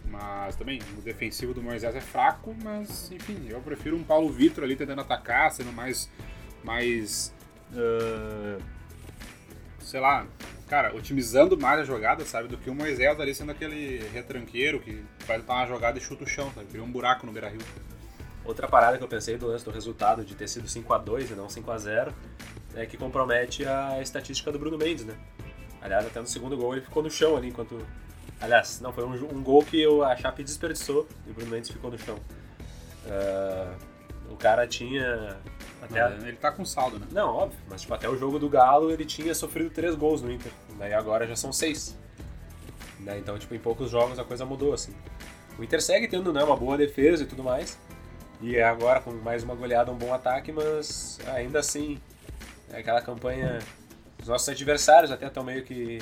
Mas 0.09 0.55
também, 0.55 0.79
o 0.97 1.01
defensivo 1.01 1.53
do 1.53 1.61
Moisés 1.61 1.93
é 1.95 2.01
fraco, 2.01 2.55
mas 2.63 3.11
enfim, 3.11 3.47
eu 3.49 3.59
prefiro 3.59 3.97
um 3.97 4.03
Paulo 4.03 4.29
Vitor 4.29 4.63
ali 4.63 4.75
tentando 4.75 5.01
atacar, 5.01 5.51
sendo 5.51 5.73
mais. 5.73 6.09
mais. 6.63 7.33
Uh, 7.71 8.61
sei 9.79 9.99
lá, 9.99 10.25
cara, 10.67 10.95
otimizando 10.95 11.57
mais 11.57 11.79
a 11.79 11.83
jogada, 11.83 12.25
sabe? 12.25 12.47
Do 12.47 12.57
que 12.57 12.69
o 12.69 12.75
Moisés 12.75 13.19
ali 13.19 13.33
sendo 13.33 13.51
aquele 13.51 14.07
retranqueiro 14.09 14.79
que 14.79 15.03
dar 15.27 15.55
uma 15.55 15.67
jogada 15.67 15.97
e 15.97 16.01
chuta 16.01 16.23
o 16.23 16.27
chão, 16.27 16.51
sabe? 16.53 16.67
Cria 16.67 16.83
um 16.83 16.91
buraco 16.91 17.25
no 17.25 17.31
Beira 17.31 17.49
Rio. 17.49 17.61
outra 18.43 18.67
parada 18.67 18.97
que 18.97 19.03
eu 19.03 19.07
pensei 19.07 19.37
do 19.37 19.47
lance 19.47 19.65
do 19.65 19.71
resultado 19.71 20.23
de 20.23 20.35
ter 20.35 20.47
sido 20.47 20.67
5 20.67 20.93
a 20.93 20.97
2 20.97 21.31
e 21.31 21.33
não 21.33 21.49
5 21.49 21.71
a 21.71 21.77
0 21.77 22.13
é 22.75 22.85
que 22.85 22.97
compromete 22.97 23.65
a 23.65 24.01
estatística 24.01 24.51
do 24.51 24.59
Bruno 24.59 24.77
Mendes, 24.77 25.05
né? 25.05 25.15
Aliás, 25.81 26.05
até 26.05 26.19
no 26.19 26.27
segundo 26.27 26.57
gol 26.57 26.73
ele 26.73 26.81
ficou 26.81 27.01
no 27.01 27.09
chão 27.09 27.37
ali 27.37 27.49
enquanto. 27.49 27.79
Aliás, 28.41 28.81
não, 28.81 28.91
foi 28.91 29.05
um, 29.05 29.13
um 29.13 29.41
gol 29.41 29.63
que 29.63 29.79
eu, 29.79 30.03
a 30.03 30.15
Chape 30.15 30.43
desperdiçou 30.43 31.07
e 31.25 31.31
o 31.31 31.33
Bruno 31.33 31.51
Mendes 31.51 31.69
ficou 31.69 31.89
no 31.89 31.97
chão. 31.97 32.19
Uh, 33.05 33.75
o 34.31 34.35
cara 34.35 34.67
tinha. 34.67 35.37
Até 35.85 36.01
a... 36.01 36.09
Ele 36.09 36.37
tá 36.37 36.51
com 36.51 36.65
saldo, 36.65 36.99
né? 36.99 37.07
Não, 37.11 37.29
óbvio, 37.29 37.57
mas 37.69 37.81
tipo, 37.81 37.93
até 37.93 38.09
o 38.09 38.17
jogo 38.17 38.37
do 38.37 38.49
Galo 38.49 38.91
ele 38.91 39.05
tinha 39.05 39.33
sofrido 39.33 39.69
três 39.69 39.95
gols 39.95 40.21
no 40.21 40.31
Inter. 40.31 40.51
Daí 40.77 40.93
agora 40.93 41.25
já 41.25 41.35
são 41.35 41.53
seis. 41.53 41.97
Né? 42.99 43.17
Então, 43.19 43.37
tipo, 43.37 43.53
em 43.53 43.59
poucos 43.59 43.89
jogos 43.89 44.19
a 44.19 44.23
coisa 44.23 44.45
mudou, 44.45 44.73
assim. 44.73 44.93
O 45.57 45.63
Inter 45.63 45.81
segue 45.81 46.07
tendo 46.07 46.33
né, 46.33 46.43
uma 46.43 46.55
boa 46.55 46.77
defesa 46.77 47.23
e 47.23 47.25
tudo 47.25 47.43
mais. 47.43 47.77
E 48.41 48.57
é 48.57 48.63
agora 48.63 48.99
com 48.99 49.11
mais 49.11 49.43
uma 49.43 49.55
goleada, 49.55 49.91
um 49.91 49.95
bom 49.95 50.13
ataque, 50.13 50.51
mas 50.51 51.19
ainda 51.27 51.59
assim, 51.59 51.99
é 52.71 52.79
aquela 52.79 53.01
campanha. 53.01 53.59
Os 54.21 54.27
nossos 54.27 54.49
adversários 54.49 55.11
até 55.11 55.27
estão 55.27 55.43
meio 55.43 55.63
que 55.63 55.99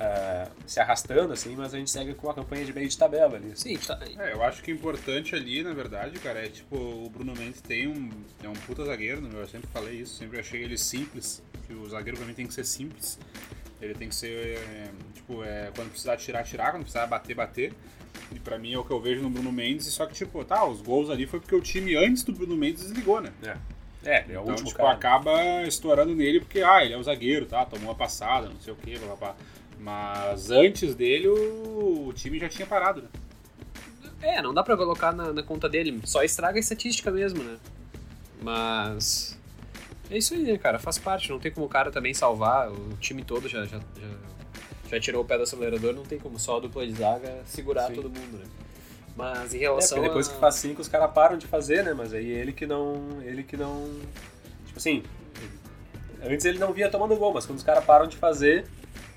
uh, 0.00 0.50
se 0.66 0.80
arrastando, 0.80 1.32
assim, 1.32 1.54
mas 1.54 1.74
a 1.74 1.78
gente 1.78 1.90
segue 1.90 2.14
com 2.14 2.26
uma 2.26 2.34
campanha 2.34 2.64
de 2.64 2.72
meio 2.72 2.88
de 2.88 2.96
tabela 2.96 3.36
ali. 3.36 3.52
Sim, 3.54 3.76
tá. 3.76 3.98
É, 4.18 4.32
eu 4.32 4.42
acho 4.42 4.62
que 4.62 4.72
o 4.72 4.74
importante 4.74 5.34
ali, 5.34 5.62
na 5.62 5.72
verdade, 5.72 6.18
cara, 6.18 6.44
é 6.44 6.48
tipo, 6.48 6.76
o 6.76 7.10
Bruno 7.10 7.34
Mendes 7.36 7.60
tem 7.60 7.86
um. 7.86 8.10
É 8.42 8.48
um 8.48 8.54
puta 8.54 8.84
zagueiro, 8.84 9.20
né? 9.20 9.30
eu 9.32 9.46
sempre 9.46 9.68
falei 9.68 9.96
isso, 9.96 10.16
sempre 10.16 10.40
achei 10.40 10.62
ele 10.62 10.78
simples. 10.78 11.42
Que 11.66 11.74
o 11.74 11.88
zagueiro 11.88 12.16
pra 12.16 12.26
mim 12.26 12.34
tem 12.34 12.46
que 12.46 12.54
ser 12.54 12.64
simples. 12.64 13.18
Ele 13.80 13.94
tem 13.94 14.08
que 14.08 14.14
ser, 14.14 14.58
é, 14.58 14.90
tipo, 15.14 15.42
é, 15.44 15.70
quando 15.74 15.90
precisar 15.90 16.16
tirar, 16.16 16.42
tirar, 16.44 16.72
quando 16.72 16.82
precisar 16.82 17.06
bater, 17.06 17.34
bater. 17.34 17.72
E 18.32 18.38
pra 18.38 18.58
mim 18.58 18.74
é 18.74 18.78
o 18.78 18.84
que 18.84 18.90
eu 18.90 19.00
vejo 19.00 19.22
no 19.22 19.30
Bruno 19.30 19.50
Mendes, 19.50 19.86
só 19.86 20.06
que, 20.06 20.14
tipo, 20.14 20.44
tá, 20.44 20.64
os 20.64 20.82
gols 20.82 21.08
ali 21.10 21.26
foi 21.26 21.40
porque 21.40 21.54
o 21.54 21.60
time 21.60 21.96
antes 21.96 22.22
do 22.22 22.32
Bruno 22.32 22.56
Mendes 22.56 22.82
desligou, 22.82 23.20
né? 23.20 23.32
É. 23.42 23.56
É, 24.02 24.20
é 24.20 24.24
o 24.28 24.30
então, 24.30 24.44
último 24.44 24.68
tipo, 24.68 24.78
cara. 24.78 24.92
acaba 24.92 25.62
estourando 25.64 26.14
nele 26.14 26.40
porque, 26.40 26.62
ah, 26.62 26.82
ele 26.82 26.94
é 26.94 26.96
o 26.96 27.02
zagueiro, 27.02 27.44
tá? 27.46 27.64
Tomou 27.66 27.88
uma 27.88 27.94
passada, 27.94 28.48
não 28.48 28.60
sei 28.60 28.72
o 28.72 28.76
que, 28.76 28.98
blá, 28.98 29.14
blá, 29.14 29.36
Mas 29.80 30.50
antes 30.50 30.94
dele, 30.94 31.28
o, 31.28 32.08
o 32.08 32.12
time 32.12 32.38
já 32.38 32.48
tinha 32.48 32.66
parado, 32.66 33.02
né? 33.02 33.08
É, 34.22 34.42
não 34.42 34.52
dá 34.52 34.62
pra 34.62 34.76
colocar 34.76 35.12
na, 35.12 35.32
na, 35.32 35.42
conta 35.42 35.68
dele, 35.68 35.98
só 36.04 36.22
estraga 36.22 36.58
a 36.58 36.60
estatística 36.60 37.10
mesmo, 37.10 37.42
né? 37.42 37.56
Mas. 38.42 39.38
É 40.10 40.18
isso 40.18 40.34
aí, 40.34 40.42
né, 40.42 40.58
cara? 40.58 40.78
Faz 40.78 40.98
parte, 40.98 41.30
não 41.30 41.38
tem 41.38 41.50
como 41.50 41.66
o 41.66 41.68
cara 41.68 41.90
também 41.90 42.12
salvar, 42.12 42.70
o 42.70 42.96
time 43.00 43.22
todo 43.22 43.48
já, 43.48 43.64
já, 43.64 43.78
já 43.78 44.08
já 44.90 45.00
tirou 45.00 45.22
o 45.22 45.24
pé 45.24 45.36
do 45.36 45.44
acelerador, 45.44 45.94
não 45.94 46.02
tem 46.02 46.18
como 46.18 46.38
só 46.38 46.56
a 46.56 46.60
dupla 46.60 46.84
de 46.84 46.94
zaga 46.94 47.42
segurar 47.46 47.86
Sim. 47.86 47.94
todo 47.94 48.10
mundo, 48.10 48.38
né? 48.38 48.44
Mas 49.16 49.54
em 49.54 49.58
relação 49.58 49.98
é, 49.98 50.02
depois 50.02 50.28
a... 50.28 50.32
que 50.32 50.40
faz 50.40 50.56
cinco, 50.56 50.80
os 50.80 50.88
caras 50.88 51.12
param 51.12 51.38
de 51.38 51.46
fazer, 51.46 51.84
né? 51.84 51.94
Mas 51.94 52.12
aí 52.12 52.26
ele 52.26 52.52
que 52.52 52.66
não. 52.66 53.20
Ele 53.22 53.42
que 53.42 53.56
não. 53.56 53.88
Tipo 54.66 54.78
assim. 54.78 55.02
Antes 56.22 56.44
ele 56.44 56.58
não 56.58 56.72
via 56.72 56.90
tomando 56.90 57.16
gol, 57.16 57.32
mas 57.32 57.46
quando 57.46 57.58
os 57.58 57.64
caras 57.64 57.84
param 57.84 58.06
de 58.06 58.16
fazer, 58.16 58.66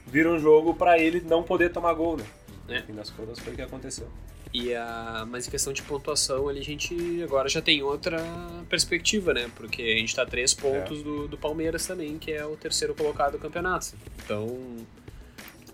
vira 0.06 0.30
um 0.30 0.40
jogo 0.40 0.74
para 0.74 1.00
ele 1.00 1.22
não 1.22 1.44
poder 1.44 1.72
tomar 1.72 1.94
gol, 1.94 2.18
né? 2.18 2.26
É. 2.68 2.80
No 2.80 2.86
fim 2.86 2.94
das 2.94 3.10
contas 3.10 3.40
foi 3.40 3.54
o 3.54 3.56
que 3.56 3.62
aconteceu. 3.62 4.08
E 4.54 4.74
a, 4.76 5.26
mas 5.28 5.48
em 5.48 5.52
questão 5.52 5.74
de 5.74 5.82
pontuação, 5.82 6.48
ali 6.48 6.60
a 6.60 6.64
gente 6.64 6.96
agora 7.24 7.50
já 7.50 7.60
tem 7.60 7.82
outra 7.82 8.22
perspectiva, 8.70 9.34
né? 9.34 9.50
Porque 9.56 9.82
a 9.82 9.98
gente 9.98 10.16
tá 10.16 10.22
a 10.22 10.26
três 10.28 10.54
pontos 10.54 11.00
é. 11.00 11.04
do, 11.04 11.28
do 11.28 11.38
Palmeiras 11.38 11.88
também, 11.88 12.20
que 12.20 12.32
é 12.32 12.46
o 12.46 12.56
terceiro 12.56 12.94
colocado 12.94 13.32
do 13.32 13.40
campeonato. 13.40 13.94
Então, 14.24 14.78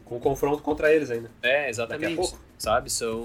com 0.06 0.18
confronto 0.18 0.64
contra 0.64 0.94
eles 0.94 1.12
ainda. 1.12 1.30
É, 1.44 1.70
exatamente. 1.70 2.02
Daqui 2.02 2.14
a 2.14 2.16
pouco. 2.16 2.40
Sabe, 2.58 2.90
são. 2.90 3.24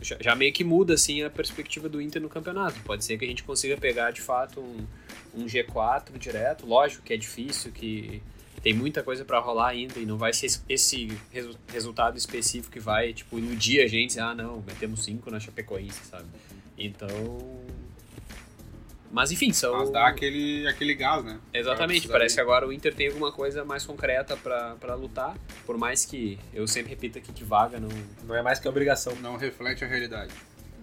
Já, 0.00 0.16
já, 0.18 0.34
meio 0.34 0.52
que 0.52 0.64
muda 0.64 0.94
assim 0.94 1.22
a 1.22 1.30
perspectiva 1.30 1.86
do 1.86 2.00
Inter 2.00 2.22
no 2.22 2.30
campeonato. 2.30 2.80
Pode 2.80 3.04
ser 3.04 3.18
que 3.18 3.24
a 3.24 3.28
gente 3.28 3.44
consiga 3.44 3.76
pegar 3.76 4.12
de 4.12 4.22
fato 4.22 4.60
um, 4.60 4.86
um 5.34 5.44
G4 5.44 6.16
direto. 6.18 6.66
Lógico 6.66 7.02
que 7.02 7.12
é 7.12 7.16
difícil, 7.18 7.70
que 7.70 8.22
tem 8.64 8.72
muita 8.72 9.02
coisa 9.02 9.26
para 9.26 9.38
rolar 9.38 9.68
ainda 9.68 10.00
e 10.00 10.06
não 10.06 10.16
vai 10.16 10.32
ser 10.32 10.50
esse 10.66 11.16
resu 11.30 11.54
resultado 11.68 12.16
específico 12.16 12.72
que 12.72 12.80
vai, 12.80 13.12
tipo, 13.12 13.38
iludir 13.38 13.82
a 13.82 13.86
gente. 13.86 14.18
Ah, 14.18 14.34
não, 14.34 14.64
metemos 14.66 15.04
5 15.04 15.30
na 15.30 15.38
Chapecoense, 15.38 16.02
sabe? 16.06 16.24
Então, 16.78 17.06
mas 19.12 19.30
enfim, 19.30 19.52
são. 19.52 19.76
Mas 19.76 19.90
dá 19.90 20.06
aquele, 20.06 20.66
aquele 20.66 20.94
gás, 20.94 21.22
né? 21.22 21.38
Exatamente, 21.52 22.08
parece 22.08 22.36
que 22.36 22.40
agora 22.40 22.66
o 22.66 22.72
Inter 22.72 22.94
tem 22.94 23.08
alguma 23.08 23.30
coisa 23.30 23.66
mais 23.66 23.84
concreta 23.84 24.34
para 24.34 24.94
lutar. 24.94 25.36
Por 25.66 25.76
mais 25.76 26.06
que 26.06 26.38
eu 26.54 26.66
sempre 26.66 26.90
repito 26.90 27.18
aqui 27.18 27.34
que 27.34 27.44
vaga 27.44 27.78
não. 27.78 27.90
Não 28.26 28.34
é 28.34 28.40
mais 28.40 28.58
que 28.58 28.66
obrigação. 28.66 29.14
Não 29.16 29.36
reflete 29.36 29.84
a 29.84 29.86
realidade. 29.86 30.32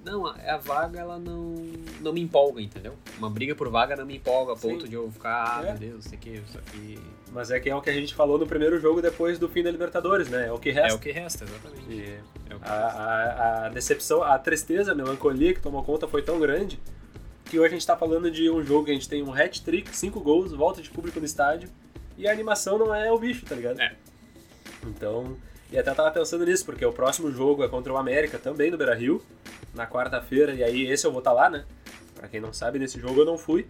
Não, 0.03 0.25
a, 0.25 0.58
vaga 0.58 1.00
ela 1.00 1.20
não, 1.20 1.55
não 2.00 2.12
me 2.12 2.22
empolga, 2.22 2.60
entendeu? 2.60 2.96
Uma 3.20 3.29
briga 3.29 3.53
por 3.53 3.70
vaga 3.70 3.96
não 3.96 4.05
me 4.05 4.17
empolga 4.17 4.53
a 4.53 4.55
ponto 4.55 4.81
Sim. 4.81 4.89
de 4.89 4.96
eu 4.96 5.12
ficar, 5.12 5.60
ah, 5.60 5.62
é. 5.62 5.70
meu 5.70 5.77
Deus, 5.77 6.05
sei 6.05 6.17
que, 6.17 6.29
isso 6.31 6.58
aqui. 6.58 7.00
Mas 7.31 7.51
é 7.51 7.60
que 7.60 7.70
é 7.70 7.75
o 7.75 7.81
que 7.81 7.89
a 7.89 7.93
gente 7.93 8.15
falou 8.15 8.39
no 8.39 8.48
primeiro 8.48 8.79
jogo 8.79 9.01
depois 9.01 9.38
do 9.38 9.48
fim 9.48 9.62
da 9.62 9.70
Libertadores, 9.70 10.27
né? 10.27 10.48
É 10.48 10.51
o 10.51 10.58
que 10.58 10.72
resta. 10.72 10.91
É 10.91 10.96
o 10.96 11.00
que 11.00 11.12
resta, 11.12 11.43
exatamente. 11.43 11.91
E 11.91 12.01
é 12.01 12.22
a, 12.62 12.74
a, 12.74 13.65
a, 13.65 13.70
decepção, 13.70 14.24
a 14.24 14.38
tristeza, 14.39 14.91
a 14.91 14.96
melancolia 14.96 15.53
que 15.53 15.62
tomou 15.62 15.84
conta 15.84 16.08
foi 16.08 16.24
tão 16.24 16.39
grande 16.39 16.79
que 17.46 17.60
hoje 17.60 17.67
a 17.67 17.77
gente 17.77 17.86
tá 17.86 17.96
falando 17.96 18.31
de 18.31 18.50
um 18.50 18.63
jogo 18.63 18.86
que 18.86 18.91
a 18.91 18.93
gente 18.93 19.10
tem 19.10 19.22
um 19.22 19.34
hat-trick, 19.34 19.96
cinco 19.96 20.20
gols, 20.20 20.51
volta 20.51 20.81
de 20.81 20.89
público 20.89 21.20
no 21.20 21.25
estádio, 21.25 21.70
e 22.17 22.27
a 22.27 22.31
animação 22.31 22.77
não 22.77 22.93
é 22.93 23.12
o 23.12 23.20
bicho, 23.20 23.46
tá 23.46 23.55
ligado? 23.55 23.79
É. 23.81 23.93
Então, 24.86 25.38
e 25.72 25.77
até 25.77 25.93
tava 25.93 26.12
pensando 26.12 26.46
nisso, 26.46 26.65
porque 26.65 26.86
o 26.86 26.91
próximo 26.91 27.31
jogo 27.31 27.63
é 27.63 27.67
contra 27.67 27.91
o 27.91 27.98
América, 27.98 28.38
também 28.38 28.72
no 28.72 28.77
Beira-Rio, 28.77 29.22
na 29.74 29.88
quarta-feira, 29.88 30.54
e 30.54 30.63
aí 30.63 30.90
esse 30.90 31.06
eu 31.06 31.12
vou 31.12 31.20
estar 31.20 31.32
tá 31.32 31.36
lá, 31.36 31.50
né? 31.50 31.66
Pra 32.16 32.28
quem 32.28 32.40
não 32.40 32.54
sabe, 32.54 32.80
nesse 32.80 33.00
jogo 33.00 33.22
eu 33.22 33.25
não 33.25 33.38
fui, 33.38 33.68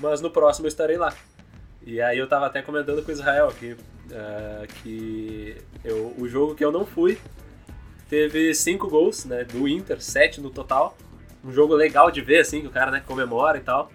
mas 0.00 0.20
no 0.20 0.30
próximo 0.30 0.66
eu 0.66 0.68
estarei 0.68 0.96
lá. 0.96 1.14
E 1.82 2.00
aí 2.00 2.18
eu 2.18 2.28
tava 2.28 2.46
até 2.46 2.62
comentando 2.62 3.02
com 3.02 3.10
o 3.10 3.12
Israel 3.12 3.48
aqui, 3.48 3.72
uh, 3.72 4.66
que 4.82 5.56
eu, 5.84 6.14
o 6.18 6.26
jogo 6.28 6.54
que 6.54 6.64
eu 6.64 6.72
não 6.72 6.86
fui 6.86 7.18
teve 8.08 8.54
cinco 8.54 8.88
gols, 8.88 9.24
né, 9.24 9.44
do 9.44 9.66
Inter, 9.68 10.00
sete 10.00 10.40
no 10.40 10.50
total, 10.50 10.96
um 11.44 11.52
jogo 11.52 11.74
legal 11.74 12.10
de 12.10 12.20
ver, 12.20 12.40
assim, 12.40 12.60
que 12.60 12.66
o 12.66 12.70
cara 12.70 12.90
né, 12.90 13.02
comemora 13.04 13.58
e 13.58 13.60
tal. 13.60 13.90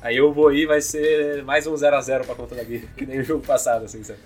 Aí 0.00 0.16
eu 0.16 0.32
vou 0.32 0.52
ir 0.52 0.66
vai 0.66 0.80
ser 0.80 1.42
mais 1.44 1.66
um 1.66 1.74
0x0 1.74 2.24
pra 2.24 2.34
conta 2.34 2.54
da 2.54 2.62
Gui, 2.62 2.88
que 2.96 3.04
nem 3.04 3.20
o 3.20 3.24
jogo 3.24 3.44
passado, 3.44 3.84
assim, 3.84 4.02
sabe? 4.02 4.18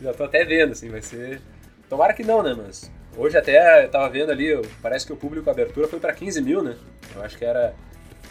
Já 0.00 0.12
tô 0.12 0.24
até 0.24 0.44
vendo, 0.44 0.72
assim, 0.72 0.88
vai 0.88 1.02
ser. 1.02 1.40
Tomara 1.88 2.12
que 2.12 2.22
não, 2.22 2.42
né, 2.42 2.54
mas. 2.56 2.90
Hoje 3.18 3.36
até 3.36 3.84
eu 3.84 3.90
tava 3.90 4.08
vendo 4.08 4.30
ali, 4.30 4.46
parece 4.80 5.04
que 5.04 5.12
o 5.12 5.16
público 5.16 5.50
abertura 5.50 5.88
foi 5.88 5.98
pra 5.98 6.12
15 6.12 6.40
mil, 6.40 6.62
né? 6.62 6.76
Eu 7.16 7.22
acho 7.22 7.36
que 7.36 7.44
era 7.44 7.74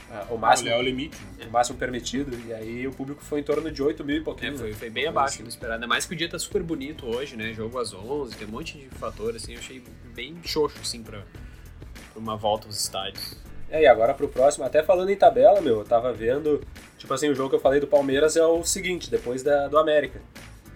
ah, 0.10 0.26
o 0.30 0.38
máximo. 0.38 0.70
é 0.70 0.78
o 0.78 0.82
limite. 0.82 1.18
O 1.46 1.52
máximo 1.52 1.78
permitido. 1.78 2.38
E 2.48 2.54
aí 2.54 2.88
o 2.88 2.92
público 2.94 3.22
foi 3.22 3.42
em 3.42 3.44
torno 3.44 3.70
de 3.70 3.84
8 3.84 4.06
mil 4.06 4.16
e 4.16 4.22
pouquinho. 4.22 4.54
É, 4.54 4.58
foi, 4.58 4.74
foi 4.74 4.90
bem 4.90 5.06
abaixo 5.06 5.36
assim. 5.36 5.44
do 5.44 5.50
esperado. 5.50 5.76
Ainda 5.76 5.88
mais 5.88 6.06
que 6.06 6.14
o 6.14 6.18
dia 6.18 6.30
tá 6.30 6.40
super 6.40 6.64
bonito 6.64 7.06
hoje, 7.06 7.36
né? 7.36 7.52
Jogo 7.54 7.78
às 7.78 7.94
11, 7.94 8.38
tem 8.38 8.48
um 8.48 8.52
monte 8.52 8.78
de 8.78 8.88
fator, 8.98 9.36
assim. 9.36 9.54
Eu 9.54 9.60
achei 9.60 9.84
bem 10.16 10.38
xoxo, 10.46 10.80
assim, 10.82 11.04
pra, 11.04 11.20
pra 11.20 12.20
uma 12.20 12.38
volta 12.38 12.68
aos 12.68 12.80
estádios. 12.80 13.36
É, 13.70 13.82
e 13.82 13.88
agora 13.88 14.14
pro 14.14 14.30
próximo, 14.30 14.64
até 14.64 14.82
falando 14.82 15.10
em 15.10 15.18
tabela, 15.18 15.60
meu, 15.60 15.80
eu 15.80 15.84
tava 15.84 16.14
vendo, 16.14 16.62
tipo 16.98 17.14
assim, 17.14 17.28
o 17.28 17.36
jogo 17.36 17.50
que 17.50 17.56
eu 17.56 17.60
falei 17.60 17.82
do 17.82 17.88
Palmeiras 17.88 18.38
é 18.38 18.46
o 18.46 18.64
seguinte, 18.64 19.12
depois 19.12 19.44
da, 19.44 19.68
do 19.68 19.78
América. 19.78 20.22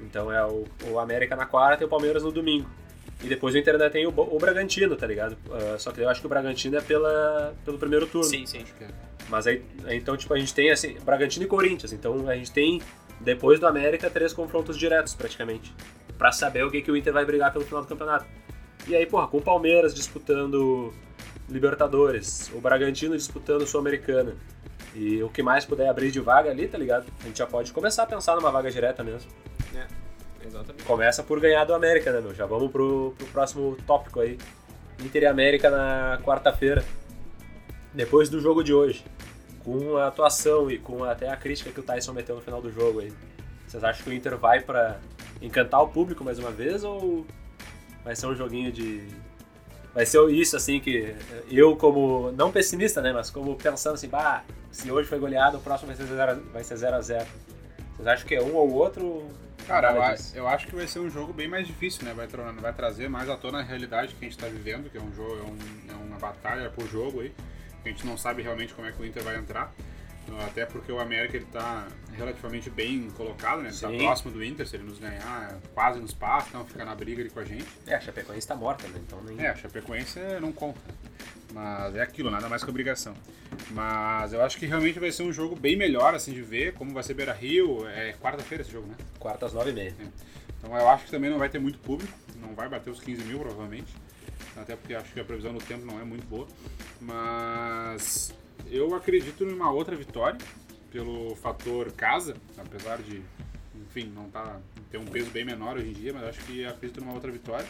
Então 0.02 0.30
é 0.30 0.46
o, 0.46 0.66
o 0.90 1.00
América 1.00 1.38
na 1.38 1.46
quarta 1.46 1.84
e 1.84 1.86
o 1.86 1.90
Palmeiras 1.90 2.22
no 2.22 2.32
domingo. 2.34 2.70
E 3.24 3.28
depois 3.28 3.54
o 3.54 3.58
Inter 3.58 3.76
ainda 3.76 3.90
tem 3.90 4.06
o, 4.08 4.10
o 4.10 4.40
Bragantino, 4.40 4.96
tá 4.96 5.06
ligado? 5.06 5.34
Uh, 5.48 5.80
só 5.80 5.92
que 5.92 6.02
eu 6.02 6.10
acho 6.10 6.22
que 6.22 6.26
o 6.26 6.30
Bragantino 6.30 6.78
é 6.78 6.82
pela, 6.82 7.54
pelo 7.64 7.78
primeiro 7.78 8.08
turno. 8.08 8.28
Sim, 8.28 8.46
sim, 8.46 8.64
acho 8.64 8.74
que 8.74 8.84
é. 8.84 8.90
Mas 9.30 9.48
aí, 9.48 9.64
então, 9.90 10.18
tipo, 10.18 10.34
a 10.34 10.38
gente 10.38 10.54
tem, 10.54 10.72
assim, 10.72 10.98
Bragantino 11.06 11.46
e 11.46 11.48
Corinthians. 11.48 11.94
Então 11.94 12.28
a 12.28 12.36
gente 12.36 12.52
tem, 12.52 12.82
depois 13.20 13.60
do 13.60 13.68
América, 13.68 14.10
três 14.10 14.34
confrontos 14.34 14.78
diretos, 14.78 15.14
praticamente. 15.14 15.74
para 16.18 16.32
saber 16.32 16.64
o 16.64 16.72
que, 16.72 16.82
que 16.82 16.92
o 16.92 16.98
Inter 16.98 17.14
vai 17.14 17.26
brigar 17.26 17.52
pelo 17.52 17.66
final 17.66 17.82
do 17.82 17.88
campeonato. 17.88 18.26
E 18.88 18.96
aí, 18.96 19.06
porra, 19.06 19.28
com 19.28 19.38
o 19.38 19.42
Palmeiras 19.42 19.94
disputando 19.94 20.94
Libertadores, 21.48 22.52
o 22.54 22.60
Bragantino 22.60 23.16
disputando 23.16 23.66
Sul-Americana. 23.66 24.36
E 24.96 25.22
o 25.24 25.30
que 25.30 25.42
mais 25.42 25.66
puder 25.66 25.88
abrir 25.88 26.12
de 26.12 26.20
vaga 26.20 26.50
ali, 26.50 26.68
tá 26.68 26.78
ligado? 26.78 27.06
A 27.22 27.28
gente 27.28 27.38
já 27.38 27.48
pode 27.48 27.72
começar 27.72 28.04
a 28.04 28.06
pensar 28.06 28.36
numa 28.36 28.52
vaga 28.52 28.70
direta 28.70 29.04
mesmo. 29.04 29.32
É, 29.76 29.88
exatamente. 30.46 30.84
Começa 30.84 31.24
por 31.24 31.40
ganhar 31.40 31.66
do 31.66 31.74
América, 31.74 32.12
né, 32.12 32.22
meu? 32.22 32.34
Já 32.34 32.46
vamos 32.46 32.72
pro, 32.72 33.14
pro 33.18 33.28
próximo 33.28 33.78
tópico 33.86 34.20
aí. 34.20 34.38
Inter 35.00 35.24
e 35.24 35.26
América 35.26 35.70
na 35.70 36.20
quarta-feira. 36.24 36.84
Depois 37.94 38.30
do 38.30 38.40
jogo 38.40 38.64
de 38.64 38.74
hoje. 38.74 39.04
Com 39.64 39.98
a 39.98 40.08
atuação 40.08 40.72
e 40.72 40.78
com 40.78 41.04
até 41.04 41.30
a 41.30 41.38
crítica 41.38 41.72
que 41.72 41.80
o 41.80 41.84
Tyson 41.84 42.14
meteu 42.14 42.36
no 42.36 42.42
final 42.42 42.62
do 42.62 42.72
jogo 42.72 43.00
aí. 43.00 43.14
Vocês 43.68 43.84
acham 43.84 44.04
que 44.04 44.10
o 44.10 44.14
Inter 44.14 44.38
vai 44.38 44.60
para 44.60 45.00
encantar 45.42 45.82
o 45.82 45.88
público 45.88 46.24
mais 46.24 46.40
uma 46.40 46.52
vez 46.52 46.84
ou 46.84 47.26
vai 48.04 48.16
ser 48.16 48.28
um 48.28 48.36
joguinho 48.36 48.72
de 48.72 49.08
vai 49.94 50.06
ser 50.06 50.26
isso, 50.30 50.56
assim, 50.56 50.80
que 50.80 51.16
eu 51.50 51.76
como, 51.76 52.32
não 52.32 52.52
pessimista, 52.52 53.02
né, 53.02 53.12
mas 53.12 53.30
como 53.30 53.56
pensando 53.56 53.96
assim, 53.96 54.08
bah, 54.08 54.44
se 54.72 54.90
hoje 54.92 55.08
foi 55.08 55.20
goleado, 55.20 55.58
o 55.58 55.62
próximo 55.62 55.88
vai 55.88 55.96
ser 55.96 56.06
0 56.06 56.42
vai 56.52 56.64
ser 56.64 56.78
0 56.78 56.96
a 56.96 57.02
0 57.02 57.26
Vocês 57.94 58.08
acham 58.08 58.28
que 58.28 58.36
é 58.36 58.42
um 58.42 58.56
ou 58.56 58.72
outro? 58.74 59.26
Cara, 59.68 59.92
eu, 59.92 60.42
eu, 60.42 60.48
acho 60.48 60.68
que 60.68 60.76
vai 60.76 60.88
ser 60.88 61.00
um 61.00 61.10
jogo 61.10 61.34
bem 61.34 61.48
mais 61.48 61.68
difícil, 61.68 62.04
né? 62.04 62.14
Vai, 62.14 62.28
vai 62.28 62.74
trazer 62.74 63.10
mais 63.10 63.30
à 63.30 63.38
tona 63.38 63.60
a 63.60 63.64
realidade 63.64 64.14
que 64.16 64.26
a 64.26 64.28
gente 64.28 64.38
está 64.38 64.48
vivendo, 64.48 64.90
que 64.90 64.98
é 64.98 65.02
um 65.02 65.14
jogo, 65.14 65.38
é, 65.38 65.44
um, 65.44 65.92
é 65.92 66.04
uma 66.04 66.18
batalha 66.18 66.70
por 66.70 66.88
jogo 66.88 67.22
aí. 67.22 67.34
A 67.84 67.90
gente 67.90 68.06
não 68.06 68.18
sabe 68.18 68.42
realmente 68.42 68.74
como 68.74 68.88
é 68.88 68.92
que 68.92 69.02
o 69.02 69.06
Inter 69.06 69.24
vai 69.24 69.38
entrar. 69.38 69.74
Até 70.48 70.66
porque 70.66 70.92
o 70.92 71.00
América 71.00 71.36
ele 71.36 71.46
tá 71.46 71.88
relativamente 72.14 72.70
bem 72.70 73.10
colocado, 73.12 73.62
né? 73.62 73.70
Ele 73.70 73.98
tá 73.98 74.04
próximo 74.04 74.32
do 74.32 74.44
Inter, 74.44 74.68
se 74.68 74.76
ele 74.76 74.84
nos 74.84 75.00
ganhar, 75.00 75.60
quase 75.74 76.00
nos 76.00 76.14
passa, 76.14 76.50
então 76.50 76.66
fica 76.66 76.86
na 76.86 76.96
briga 76.96 77.22
ali 77.22 77.30
com 77.30 77.40
a 77.40 77.44
gente. 77.44 77.68
É, 77.88 77.96
a 77.96 78.00
Chapecoense 78.00 78.48
tá 78.48 78.56
morta, 78.56 78.88
né? 78.88 79.02
Então 79.06 79.22
nem... 79.24 79.44
É, 79.44 79.50
a 79.50 79.56
Chapecoense 79.56 80.20
não 80.40 80.52
conta. 80.52 80.80
Mas 81.54 81.96
é 81.96 82.02
aquilo, 82.02 82.32
nada 82.32 82.48
mais 82.48 82.64
que 82.64 82.70
obrigação. 82.70 83.14
Mas 83.72 84.34
eu 84.34 84.42
acho 84.42 84.58
que 84.58 84.66
realmente 84.66 85.00
vai 85.00 85.12
ser 85.12 85.24
um 85.24 85.34
jogo 85.34 85.56
bem 85.56 85.76
melhor, 85.76 86.14
assim, 86.14 86.34
de 86.34 86.42
ver, 86.42 86.74
como 86.74 86.94
vai 86.94 87.04
ser 87.04 87.14
Beira 87.14 87.34
Rio. 87.34 87.88
É 87.88 88.14
quarta-feira 88.14 88.62
esse 88.62 88.72
jogo, 88.72 88.88
né? 88.88 88.96
Quarta 89.20 89.46
às 89.46 89.54
nove 89.54 89.72
e 89.72 89.74
meia. 89.74 89.96
É. 90.00 90.08
Então 90.60 90.78
eu 90.78 90.90
acho 90.90 91.06
que 91.06 91.12
também 91.12 91.30
não 91.30 91.40
vai 91.40 91.50
ter 91.50 91.60
muito 91.60 91.80
público, 91.80 92.14
não 92.40 92.54
vai 92.54 92.70
bater 92.70 92.90
os 92.90 93.00
15 93.00 93.24
mil 93.24 93.40
provavelmente. 93.40 93.94
Até 94.56 94.76
porque 94.76 94.94
acho 94.94 95.12
que 95.12 95.20
a 95.20 95.24
previsão 95.24 95.54
do 95.54 95.64
tempo 95.64 95.86
não 95.86 96.00
é 96.00 96.04
muito 96.04 96.26
boa. 96.28 96.48
Mas 97.00 98.34
eu 98.70 98.94
acredito 98.94 99.44
em 99.44 99.52
uma 99.52 99.72
outra 99.72 99.96
vitória, 99.96 100.38
pelo 100.92 101.36
fator 101.36 101.92
casa, 101.94 102.36
apesar 102.58 103.02
de, 103.02 103.22
enfim, 103.76 104.12
não 104.14 104.30
tá, 104.30 104.60
ter 104.92 104.98
um 104.98 105.06
peso 105.06 105.32
bem 105.32 105.46
menor 105.46 105.78
hoje 105.78 105.90
em 105.90 105.94
dia, 105.94 106.14
mas 106.14 106.24
acho 106.24 106.40
que 106.42 106.66
acredito 106.66 107.00
numa 107.00 107.14
outra 107.14 107.32
vitória. 107.32 107.68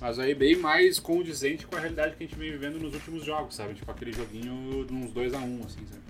Mas 0.00 0.18
aí 0.18 0.34
bem 0.34 0.56
mais 0.56 0.98
condizente 0.98 1.66
com 1.66 1.76
a 1.76 1.80
realidade 1.80 2.16
que 2.16 2.24
a 2.24 2.26
gente 2.26 2.38
vem 2.38 2.50
vivendo 2.50 2.78
nos 2.78 2.94
últimos 2.94 3.24
jogos, 3.24 3.54
sabe? 3.54 3.74
Tipo 3.74 3.90
aquele 3.90 4.12
joguinho 4.12 4.84
de 4.84 4.92
uns 4.92 5.12
2x1, 5.12 5.42
um, 5.42 5.64
assim, 5.64 5.86
sabe? 5.86 6.02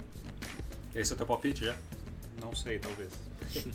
Esse 0.95 1.13
é 1.13 1.15
o 1.15 1.17
teu 1.17 1.27
palpite 1.27 1.65
já? 1.65 1.77
Não 2.41 2.55
sei, 2.55 2.79
talvez. 2.79 3.11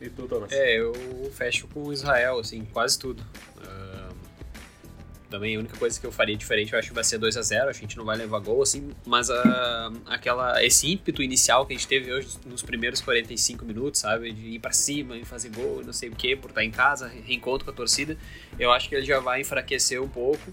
e 0.00 0.08
tu, 0.08 0.26
Thomas? 0.26 0.52
É, 0.52 0.78
eu 0.78 0.94
fecho 1.32 1.68
com 1.68 1.92
Israel, 1.92 2.38
assim, 2.38 2.64
quase 2.72 2.98
tudo. 2.98 3.22
Uh, 3.56 3.95
também 5.36 5.54
a 5.54 5.58
única 5.58 5.76
coisa 5.76 6.00
que 6.00 6.06
eu 6.06 6.10
faria 6.10 6.34
diferente, 6.34 6.72
eu 6.72 6.78
acho 6.78 6.88
que 6.88 6.94
vai 6.94 7.04
ser 7.04 7.18
2 7.18 7.36
a 7.36 7.42
0 7.42 7.68
a 7.68 7.72
gente 7.72 7.94
não 7.96 8.06
vai 8.06 8.16
levar 8.16 8.38
gol, 8.38 8.62
assim, 8.62 8.90
mas 9.04 9.28
a, 9.30 9.92
aquela, 10.06 10.64
esse 10.64 10.90
ímpeto 10.90 11.22
inicial 11.22 11.66
que 11.66 11.74
a 11.74 11.76
gente 11.76 11.86
teve 11.86 12.10
hoje 12.10 12.28
nos 12.46 12.62
primeiros 12.62 13.02
45 13.02 13.64
minutos, 13.64 14.00
sabe, 14.00 14.32
de 14.32 14.48
ir 14.48 14.58
para 14.58 14.72
cima 14.72 15.14
e 15.16 15.26
fazer 15.26 15.50
gol 15.50 15.82
e 15.82 15.84
não 15.84 15.92
sei 15.92 16.08
o 16.08 16.12
que, 16.12 16.34
por 16.34 16.48
estar 16.48 16.64
em 16.64 16.70
casa, 16.70 17.06
reencontro 17.06 17.66
com 17.66 17.70
a 17.70 17.74
torcida, 17.74 18.16
eu 18.58 18.72
acho 18.72 18.88
que 18.88 18.94
ele 18.94 19.04
já 19.04 19.20
vai 19.20 19.42
enfraquecer 19.42 20.02
um 20.02 20.08
pouco 20.08 20.50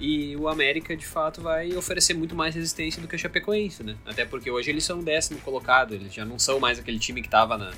e 0.00 0.34
o 0.34 0.48
América, 0.48 0.96
de 0.96 1.06
fato, 1.06 1.40
vai 1.40 1.72
oferecer 1.76 2.14
muito 2.14 2.34
mais 2.34 2.56
resistência 2.56 3.00
do 3.00 3.06
que 3.06 3.14
o 3.14 3.18
Chapecoense, 3.18 3.84
né, 3.84 3.96
até 4.04 4.24
porque 4.24 4.50
hoje 4.50 4.68
eles 4.68 4.82
são 4.82 4.98
décimo 4.98 5.38
colocado, 5.40 5.94
eles 5.94 6.12
já 6.12 6.24
não 6.24 6.40
são 6.40 6.58
mais 6.58 6.76
aquele 6.80 6.98
time 6.98 7.20
que 7.20 7.28
estava 7.28 7.56
na 7.56 7.72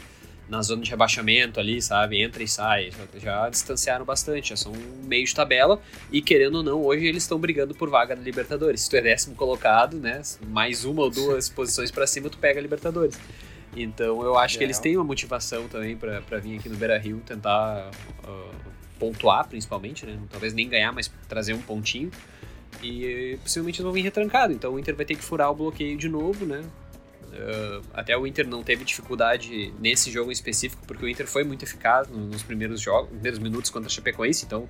na 0.49 0.62
zona 0.62 0.83
de 0.83 0.91
rebaixamento 0.91 1.59
ali, 1.59 1.83
sabe? 1.83 2.23
Entra 2.23 2.43
e 2.43 2.49
sai. 2.49 2.91
Já, 2.91 3.19
já, 3.21 3.49
distanciaram 3.49 4.05
bastante, 4.05 4.50
já 4.50 4.57
são 4.57 4.73
meio 5.05 5.25
de 5.25 5.35
tabela. 5.35 5.81
E 6.12 6.23
querendo 6.23 6.57
ou 6.57 6.62
não, 6.62 6.85
hoje 6.85 7.07
eles 7.07 7.25
estão 7.25 7.38
brigando 7.38 7.75
por 7.75 7.91
vaga 7.91 8.15
na 8.15 8.23
Libertadores. 8.23 8.83
Se 8.83 8.91
tu 8.91 8.97
é 8.97 9.03
décimo 9.03 9.35
colocado, 9.35 9.99
né? 9.99 10.23
Mais 10.49 10.85
uma 10.85 11.03
ou 11.03 11.11
duas 11.11 11.49
posições 11.49 11.91
para 11.91 12.07
cima, 12.07 12.31
tu 12.31 12.38
pega 12.38 12.61
a 12.61 12.62
Libertadores. 12.62 13.19
Então 13.76 14.23
eu 14.23 14.38
acho 14.38 14.57
que 14.57 14.65
eles 14.65 14.79
têm 14.79 14.97
uma 14.97 15.05
motivação 15.05 15.69
também 15.69 15.97
para 15.97 16.38
vir 16.38 16.59
aqui 16.59 16.69
no 16.69 16.76
Beira 16.76 16.97
Rio 16.99 17.21
tentar 17.26 17.91
uh, 18.25 18.55
pontuar, 18.99 19.47
principalmente, 19.49 20.07
né? 20.07 20.19
Talvez 20.31 20.55
nem 20.55 20.69
ganhar, 20.69 20.93
mas 20.93 21.11
trazer 21.29 21.53
um 21.55 21.61
pontinho. 21.61 22.11
E 22.83 23.38
possivelmente 23.43 23.81
eles 23.81 23.85
vão 23.85 23.93
vir 23.93 24.03
retrancado. 24.03 24.53
Então 24.53 24.75
o 24.75 24.79
Inter 24.79 24.95
vai 24.95 25.05
ter 25.05 25.15
que 25.15 25.23
furar 25.23 25.50
o 25.50 25.55
bloqueio 25.55 25.97
de 25.97 26.09
novo, 26.09 26.47
né? 26.47 26.62
Uh, 27.37 27.83
até 27.93 28.16
o 28.16 28.26
Inter 28.26 28.49
não 28.49 28.62
teve 28.62 28.85
dificuldade 28.85 29.73
nesse 29.78 30.11
jogo 30.11 30.31
em 30.31 30.33
específico, 30.33 30.83
porque 30.87 31.05
o 31.05 31.09
Inter 31.09 31.26
foi 31.26 31.45
muito 31.45 31.64
eficaz 31.64 32.09
nos 32.09 32.43
primeiros 32.43 32.81
jogos, 32.81 33.11
primeiros 33.11 33.38
minutos 33.38 33.71
contra 33.71 33.88
a 33.88 33.90
Chapecoense, 33.90 34.47
então 34.47 34.69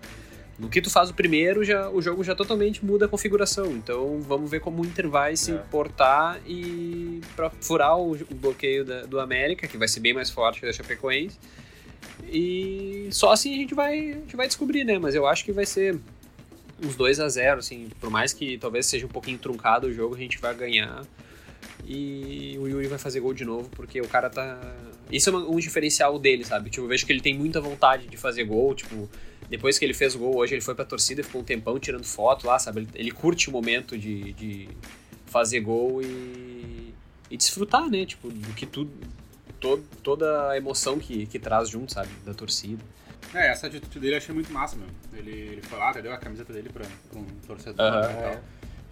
no 0.58 0.70
que 0.70 0.80
tu 0.80 0.90
faz 0.90 1.10
o 1.10 1.14
primeiro, 1.14 1.62
já, 1.62 1.90
o 1.90 2.00
jogo 2.00 2.24
já 2.24 2.34
totalmente 2.34 2.84
muda 2.84 3.04
a 3.04 3.08
configuração. 3.08 3.66
Então 3.72 4.20
vamos 4.20 4.50
ver 4.50 4.60
como 4.60 4.82
o 4.82 4.86
Inter 4.86 5.08
vai 5.08 5.36
se 5.36 5.52
é. 5.52 5.58
portar 5.58 6.40
e 6.46 7.20
para 7.34 7.50
furar 7.50 7.98
o, 7.98 8.12
o 8.12 8.34
bloqueio 8.34 8.84
da, 8.84 9.02
do 9.02 9.20
América, 9.20 9.68
que 9.68 9.76
vai 9.76 9.86
ser 9.86 10.00
bem 10.00 10.14
mais 10.14 10.30
forte 10.30 10.60
que 10.60 10.66
da 10.66 10.72
Chapecoense. 10.72 11.38
E 12.24 13.08
só 13.12 13.32
assim 13.32 13.54
a 13.54 13.56
gente 13.58 13.74
vai, 13.74 13.98
a 13.98 14.14
gente 14.14 14.36
vai 14.36 14.46
descobrir, 14.46 14.84
né? 14.84 14.98
Mas 14.98 15.14
eu 15.14 15.26
acho 15.26 15.44
que 15.44 15.52
vai 15.52 15.66
ser 15.66 15.98
uns 16.82 16.96
2 16.96 17.20
a 17.20 17.28
0 17.28 17.58
assim, 17.58 17.88
por 18.00 18.10
mais 18.10 18.32
que 18.32 18.56
talvez 18.58 18.86
seja 18.86 19.04
um 19.06 19.10
pouquinho 19.10 19.38
truncado 19.38 19.86
o 19.86 19.92
jogo, 19.92 20.14
a 20.14 20.18
gente 20.18 20.38
vai 20.38 20.54
ganhar 20.54 21.04
e 21.84 22.56
o 22.58 22.66
Yuri 22.66 22.86
vai 22.86 22.98
fazer 22.98 23.20
gol 23.20 23.34
de 23.34 23.44
novo, 23.44 23.68
porque 23.70 24.00
o 24.00 24.08
cara 24.08 24.30
tá. 24.30 24.58
Isso 25.10 25.30
é 25.30 25.32
um 25.32 25.56
diferencial 25.58 26.18
dele, 26.18 26.44
sabe? 26.44 26.70
Tipo, 26.70 26.84
eu 26.84 26.88
vejo 26.88 27.06
que 27.06 27.12
ele 27.12 27.20
tem 27.20 27.36
muita 27.36 27.60
vontade 27.60 28.08
de 28.08 28.16
fazer 28.16 28.44
gol, 28.44 28.74
tipo, 28.74 29.08
depois 29.48 29.78
que 29.78 29.84
ele 29.84 29.94
fez 29.94 30.16
gol 30.16 30.36
hoje, 30.36 30.54
ele 30.54 30.60
foi 30.60 30.74
pra 30.74 30.84
torcida, 30.84 31.22
ficou 31.22 31.40
um 31.40 31.44
tempão 31.44 31.78
tirando 31.78 32.04
foto 32.04 32.46
lá, 32.46 32.58
sabe? 32.58 32.80
Ele, 32.80 32.88
ele 32.94 33.10
curte 33.10 33.48
o 33.48 33.52
momento 33.52 33.96
de, 33.96 34.32
de 34.32 34.68
fazer 35.26 35.60
gol 35.60 36.02
e, 36.02 36.92
e 37.30 37.36
desfrutar, 37.36 37.88
né? 37.88 38.04
Tipo, 38.04 38.30
do 38.30 38.54
que 38.54 38.66
tudo. 38.66 38.92
Todo, 39.58 39.82
toda 40.02 40.50
a 40.50 40.56
emoção 40.58 40.98
que, 40.98 41.24
que 41.26 41.38
traz 41.38 41.70
junto, 41.70 41.90
sabe? 41.90 42.10
Da 42.26 42.34
torcida. 42.34 42.82
É, 43.34 43.50
essa 43.50 43.66
atitude 43.66 43.98
dele 43.98 44.14
eu 44.14 44.18
achei 44.18 44.34
muito 44.34 44.52
massa, 44.52 44.76
meu. 44.76 44.86
Ele, 45.14 45.30
ele 45.30 45.62
foi 45.62 45.78
lá, 45.78 45.92
deu 45.92 46.12
a 46.12 46.18
camiseta 46.18 46.52
dele 46.52 46.68
pra, 46.68 46.84
pra 47.10 47.18
um 47.18 47.24
torcedor 47.46 47.86
uhum, 47.86 48.00
e 48.00 48.22
tal. 48.22 48.42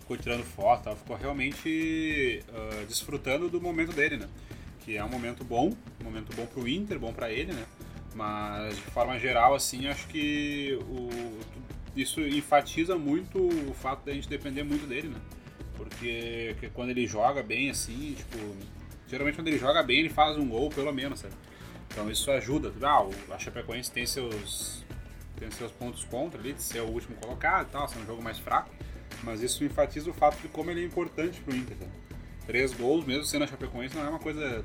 Ficou 0.05 0.19
tirando 0.19 0.45
foto, 0.45 0.95
ficou 0.97 1.17
realmente 1.17 2.43
uh, 2.51 2.85
desfrutando 2.85 3.49
do 3.49 3.59
momento 3.59 3.91
dele, 3.91 4.19
né? 4.19 4.29
Que 4.85 4.99
é 4.99 5.03
um 5.03 5.09
momento 5.09 5.43
bom, 5.43 5.73
um 5.99 6.05
momento 6.05 6.37
bom 6.37 6.45
pro 6.45 6.69
Inter, 6.69 6.99
bom 6.99 7.11
para 7.11 7.33
ele, 7.33 7.55
né? 7.55 7.65
Mas 8.15 8.77
de 8.77 8.83
forma 8.83 9.19
geral, 9.19 9.55
assim, 9.55 9.87
acho 9.87 10.07
que 10.09 10.79
o, 10.83 11.09
isso 11.97 12.21
enfatiza 12.21 12.99
muito 12.99 13.39
o 13.39 13.73
fato 13.73 14.05
da 14.05 14.13
gente 14.13 14.29
depender 14.29 14.63
muito 14.63 14.87
dele, 14.87 15.09
né? 15.09 15.21
Porque 15.75 16.55
quando 16.75 16.91
ele 16.91 17.07
joga 17.07 17.43
bem, 17.43 17.71
assim, 17.71 18.15
tipo, 18.15 18.37
geralmente 19.09 19.37
quando 19.37 19.49
ele 19.49 19.59
joga 19.59 19.83
bem, 19.83 20.01
ele 20.01 20.11
faz 20.11 20.37
um 20.37 20.47
gol, 20.47 20.69
pelo 20.69 20.93
menos, 20.93 21.21
sabe? 21.21 21.35
Então 21.89 22.11
isso 22.11 22.31
ajuda. 22.31 22.71
Ah, 22.83 23.07
a 23.35 23.39
Chapecoense 23.39 23.91
tem 23.91 24.05
seus, 24.05 24.85
tem 25.39 25.51
seus 25.51 25.73
pontos 25.73 26.05
contra 26.05 26.39
ali, 26.39 26.53
de 26.53 26.63
ser 26.63 26.81
o 26.81 26.89
último 26.89 27.17
colocado 27.17 27.69
e 27.69 27.71
tal, 27.71 27.89
ser 27.89 28.01
um 28.01 28.07
jogo 28.07 28.23
mais 28.23 28.39
fraco. 28.39 28.71
Mas 29.25 29.43
isso 29.43 29.65
enfatiza 29.65 30.11
o 30.11 30.15
fato 30.15 30.41
de 30.41 30.49
como 30.49 30.71
ele 30.71 30.83
é 30.83 30.85
importante 30.85 31.41
pro 31.41 31.55
Inter. 31.55 31.77
Tá? 31.77 31.87
Três 32.47 32.73
gols, 32.75 33.05
mesmo 33.07 33.25
sendo 33.25 33.45
a 33.45 33.47
Chapecoense, 33.47 33.97
não 33.97 34.05
é 34.05 34.09
uma 34.09 34.19
coisa 34.19 34.65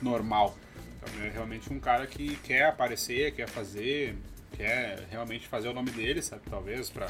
normal. 0.00 0.56
Então, 0.96 1.24
é 1.24 1.28
realmente 1.28 1.72
um 1.72 1.78
cara 1.78 2.06
que 2.06 2.36
quer 2.36 2.66
aparecer, 2.66 3.34
quer 3.34 3.48
fazer, 3.48 4.16
quer 4.56 5.06
realmente 5.10 5.46
fazer 5.46 5.68
o 5.68 5.74
nome 5.74 5.90
dele, 5.90 6.22
sabe? 6.22 6.42
Talvez 6.48 6.88
para 6.90 7.08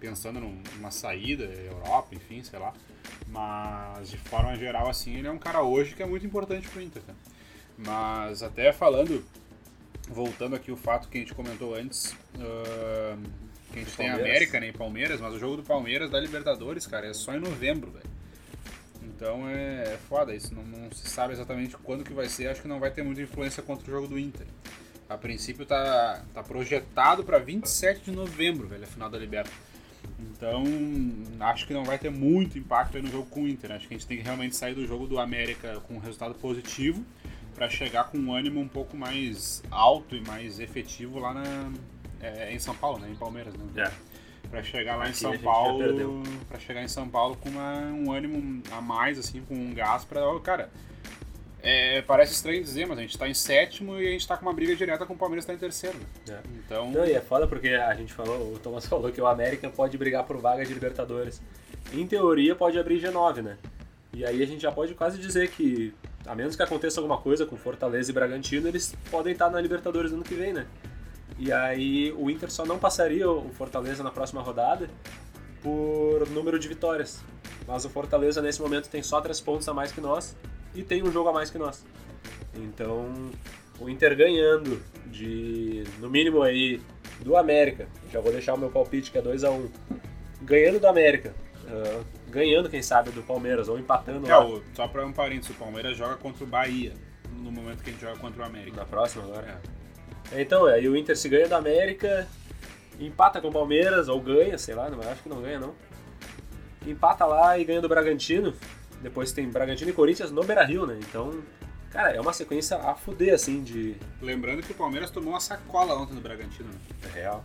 pensando 0.00 0.38
numa 0.40 0.90
saída, 0.90 1.44
Europa, 1.44 2.14
enfim, 2.14 2.42
sei 2.42 2.58
lá. 2.58 2.72
Mas 3.26 4.10
de 4.10 4.18
forma 4.18 4.54
geral, 4.56 4.88
assim, 4.88 5.16
ele 5.16 5.26
é 5.26 5.30
um 5.30 5.38
cara 5.38 5.62
hoje 5.62 5.94
que 5.94 6.02
é 6.02 6.06
muito 6.06 6.24
importante 6.24 6.68
pro 6.68 6.80
Inter. 6.80 7.02
Mas 7.76 8.42
até 8.42 8.72
falando, 8.72 9.24
voltando 10.08 10.56
aqui 10.56 10.70
o 10.70 10.76
fato 10.76 11.08
que 11.08 11.18
a 11.18 11.20
gente 11.20 11.34
comentou 11.34 11.74
antes, 11.74 12.12
uh, 12.36 13.18
que 13.72 13.78
a 13.78 13.82
gente 13.82 13.96
tem 13.96 14.10
América 14.10 14.60
nem 14.60 14.72
né, 14.72 14.76
Palmeiras, 14.76 15.20
mas 15.20 15.34
o 15.34 15.38
jogo 15.38 15.56
do 15.56 15.62
Palmeiras 15.62 16.10
da 16.10 16.18
Libertadores, 16.18 16.86
cara, 16.86 17.06
é 17.06 17.14
só 17.14 17.34
em 17.34 17.40
novembro, 17.40 17.90
velho. 17.90 18.06
Então 19.02 19.48
é, 19.48 19.94
é 19.94 19.98
foda 20.08 20.34
isso, 20.34 20.54
não, 20.54 20.62
não, 20.62 20.90
se 20.92 21.08
sabe 21.08 21.32
exatamente 21.32 21.76
quando 21.78 22.04
que 22.04 22.12
vai 22.12 22.28
ser, 22.28 22.48
acho 22.48 22.62
que 22.62 22.68
não 22.68 22.78
vai 22.78 22.90
ter 22.90 23.02
muita 23.02 23.20
influência 23.20 23.62
contra 23.62 23.88
o 23.88 23.90
jogo 23.90 24.06
do 24.06 24.18
Inter. 24.18 24.46
A 25.08 25.16
princípio 25.16 25.64
tá, 25.64 26.22
tá 26.34 26.42
projetado 26.42 27.24
para 27.24 27.38
27 27.38 28.02
de 28.02 28.10
novembro, 28.10 28.68
velho, 28.68 28.84
a 28.84 28.86
final 28.86 29.08
da 29.08 29.18
Libertadores. 29.18 29.68
Então, 30.18 30.64
acho 31.40 31.66
que 31.66 31.72
não 31.72 31.84
vai 31.84 31.98
ter 31.98 32.10
muito 32.10 32.58
impacto 32.58 32.96
aí 32.96 33.02
no 33.02 33.10
jogo 33.10 33.26
com 33.26 33.42
o 33.42 33.48
Inter. 33.48 33.70
Né? 33.70 33.76
Acho 33.76 33.88
que 33.88 33.94
a 33.94 33.96
gente 33.96 34.06
tem 34.06 34.18
que 34.18 34.22
realmente 34.22 34.54
sair 34.54 34.74
do 34.74 34.86
jogo 34.86 35.06
do 35.06 35.18
América 35.18 35.80
com 35.86 35.94
um 35.94 35.98
resultado 35.98 36.34
positivo 36.34 37.04
para 37.54 37.68
chegar 37.68 38.04
com 38.04 38.18
um 38.18 38.32
ânimo 38.32 38.60
um 38.60 38.68
pouco 38.68 38.96
mais 38.96 39.62
alto 39.70 40.14
e 40.14 40.20
mais 40.20 40.60
efetivo 40.60 41.18
lá 41.18 41.34
na, 41.34 41.72
é, 42.20 42.52
em 42.52 42.58
São 42.58 42.74
Paulo, 42.74 42.98
né? 42.98 43.08
Em 43.10 43.16
Palmeiras, 43.16 43.54
né? 43.54 43.84
É. 43.84 44.48
Pra 44.48 44.62
chegar 44.62 44.96
lá 44.96 45.04
Aqui 45.04 45.12
em 45.12 45.14
São 45.14 45.38
Paulo. 45.38 46.22
Pra 46.48 46.58
chegar 46.58 46.82
em 46.82 46.88
São 46.88 47.08
Paulo 47.08 47.36
com 47.36 47.48
uma, 47.48 47.74
um 47.92 48.12
ânimo 48.12 48.62
a 48.72 48.80
mais, 48.80 49.18
assim, 49.18 49.42
com 49.42 49.54
um 49.54 49.74
gás 49.74 50.04
pra. 50.04 50.22
Cara, 50.40 50.70
é, 51.60 52.02
parece 52.02 52.32
estranho 52.32 52.62
dizer, 52.62 52.86
mas 52.86 52.98
a 52.98 53.02
gente 53.02 53.18
tá 53.18 53.28
em 53.28 53.34
sétimo 53.34 54.00
e 54.00 54.06
a 54.06 54.10
gente 54.10 54.26
tá 54.26 54.36
com 54.36 54.46
uma 54.46 54.52
briga 54.52 54.74
direta 54.76 55.04
com 55.04 55.14
o 55.14 55.16
Palmeiras 55.16 55.44
que 55.44 55.50
tá 55.50 55.54
em 55.54 55.58
terceiro. 55.58 55.98
Né? 55.98 56.04
É. 56.34 56.40
Então... 56.64 56.90
Não, 56.90 57.04
e 57.04 57.12
é 57.12 57.20
foda 57.20 57.46
porque 57.46 57.68
a 57.68 57.94
gente 57.94 58.12
falou, 58.12 58.54
o 58.54 58.58
Thomas 58.58 58.86
falou 58.88 59.10
que 59.10 59.20
o 59.20 59.26
América 59.26 59.68
pode 59.68 59.98
brigar 59.98 60.24
por 60.24 60.38
vaga 60.38 60.64
de 60.64 60.72
Libertadores. 60.72 61.42
Em 61.92 62.06
teoria 62.06 62.54
pode 62.54 62.78
abrir 62.78 63.00
G9, 63.00 63.42
né? 63.42 63.58
E 64.12 64.24
aí 64.24 64.42
a 64.42 64.46
gente 64.46 64.62
já 64.62 64.72
pode 64.72 64.94
quase 64.94 65.18
dizer 65.18 65.50
que, 65.50 65.92
a 66.26 66.34
menos 66.34 66.56
que 66.56 66.62
aconteça 66.62 67.00
alguma 67.00 67.18
coisa 67.18 67.44
com 67.44 67.56
Fortaleza 67.56 68.10
e 68.10 68.14
Bragantino, 68.14 68.68
eles 68.68 68.94
podem 69.10 69.32
estar 69.32 69.50
na 69.50 69.60
Libertadores 69.60 70.12
ano 70.12 70.22
que 70.22 70.34
vem, 70.34 70.52
né? 70.52 70.66
E 71.38 71.52
aí 71.52 72.12
o 72.18 72.28
Inter 72.30 72.50
só 72.50 72.66
não 72.66 72.78
passaria 72.78 73.30
o 73.30 73.48
Fortaleza 73.50 74.02
na 74.02 74.10
próxima 74.10 74.42
rodada 74.42 74.90
por 75.62 76.28
número 76.30 76.58
de 76.58 76.68
vitórias. 76.68 77.22
Mas 77.66 77.84
o 77.84 77.90
Fortaleza 77.90 78.40
nesse 78.42 78.60
momento 78.60 78.88
tem 78.88 79.02
só 79.02 79.20
três 79.20 79.40
pontos 79.40 79.68
a 79.68 79.74
mais 79.74 79.92
que 79.92 80.00
nós 80.00 80.36
e 80.74 80.82
tem 80.82 81.02
um 81.02 81.12
jogo 81.12 81.28
a 81.28 81.32
mais 81.32 81.50
que 81.50 81.58
nós. 81.58 81.84
Então 82.54 83.30
o 83.78 83.88
Inter 83.88 84.16
ganhando 84.16 84.82
de 85.06 85.84
no 86.00 86.10
mínimo 86.10 86.42
aí 86.42 86.80
do 87.20 87.36
América, 87.36 87.88
já 88.12 88.20
vou 88.20 88.32
deixar 88.32 88.54
o 88.54 88.58
meu 88.58 88.70
palpite 88.70 89.10
que 89.10 89.18
é 89.18 89.22
2 89.22 89.44
a 89.44 89.50
1 89.50 89.54
um. 89.54 89.70
ganhando 90.42 90.80
do 90.80 90.86
América, 90.86 91.34
uh, 91.64 92.04
ganhando, 92.28 92.68
quem 92.68 92.80
sabe, 92.82 93.10
do 93.10 93.22
Palmeiras, 93.22 93.68
ou 93.68 93.78
empatando 93.78 94.28
É, 94.28 94.36
lá. 94.36 94.46
o, 94.46 94.62
só 94.74 94.86
pra 94.88 95.04
um 95.04 95.12
parênteses, 95.12 95.50
o 95.50 95.58
Palmeiras 95.58 95.96
joga 95.96 96.16
contra 96.16 96.44
o 96.44 96.46
Bahia 96.46 96.92
no 97.32 97.50
momento 97.50 97.82
que 97.82 97.90
a 97.90 97.92
gente 97.92 98.02
joga 98.02 98.16
contra 98.18 98.42
o 98.42 98.44
América. 98.46 98.76
Na 98.78 98.84
próxima 98.86 99.24
agora. 99.24 99.60
Então, 100.32 100.66
aí 100.66 100.88
o 100.88 100.96
Inter 100.96 101.16
se 101.16 101.28
ganha 101.28 101.48
da 101.48 101.56
América, 101.56 102.28
empata 103.00 103.40
com 103.40 103.48
o 103.48 103.52
Palmeiras, 103.52 104.08
ou 104.08 104.20
ganha, 104.20 104.58
sei 104.58 104.74
lá, 104.74 104.90
não, 104.90 105.00
acho 105.00 105.22
que 105.22 105.28
não 105.28 105.40
ganha 105.40 105.58
não. 105.58 105.74
Empata 106.86 107.24
lá 107.24 107.58
e 107.58 107.64
ganha 107.64 107.80
do 107.80 107.88
Bragantino. 107.88 108.52
Depois 109.00 109.32
tem 109.32 109.48
Bragantino 109.48 109.90
e 109.90 109.94
Corinthians 109.94 110.30
no 110.30 110.42
Beira-Rio, 110.42 110.86
né? 110.86 110.98
Então, 111.00 111.42
cara, 111.90 112.10
é 112.10 112.20
uma 112.20 112.32
sequência 112.32 112.76
a 112.76 112.94
fuder, 112.94 113.34
assim, 113.34 113.62
de... 113.62 113.96
Lembrando 114.20 114.62
que 114.62 114.72
o 114.72 114.74
Palmeiras 114.74 115.10
tomou 115.10 115.30
uma 115.30 115.40
sacola 115.40 115.94
ontem 115.94 116.14
no 116.14 116.20
Bragantino. 116.20 116.68
né? 116.68 116.78
É 117.04 117.20
real. 117.20 117.44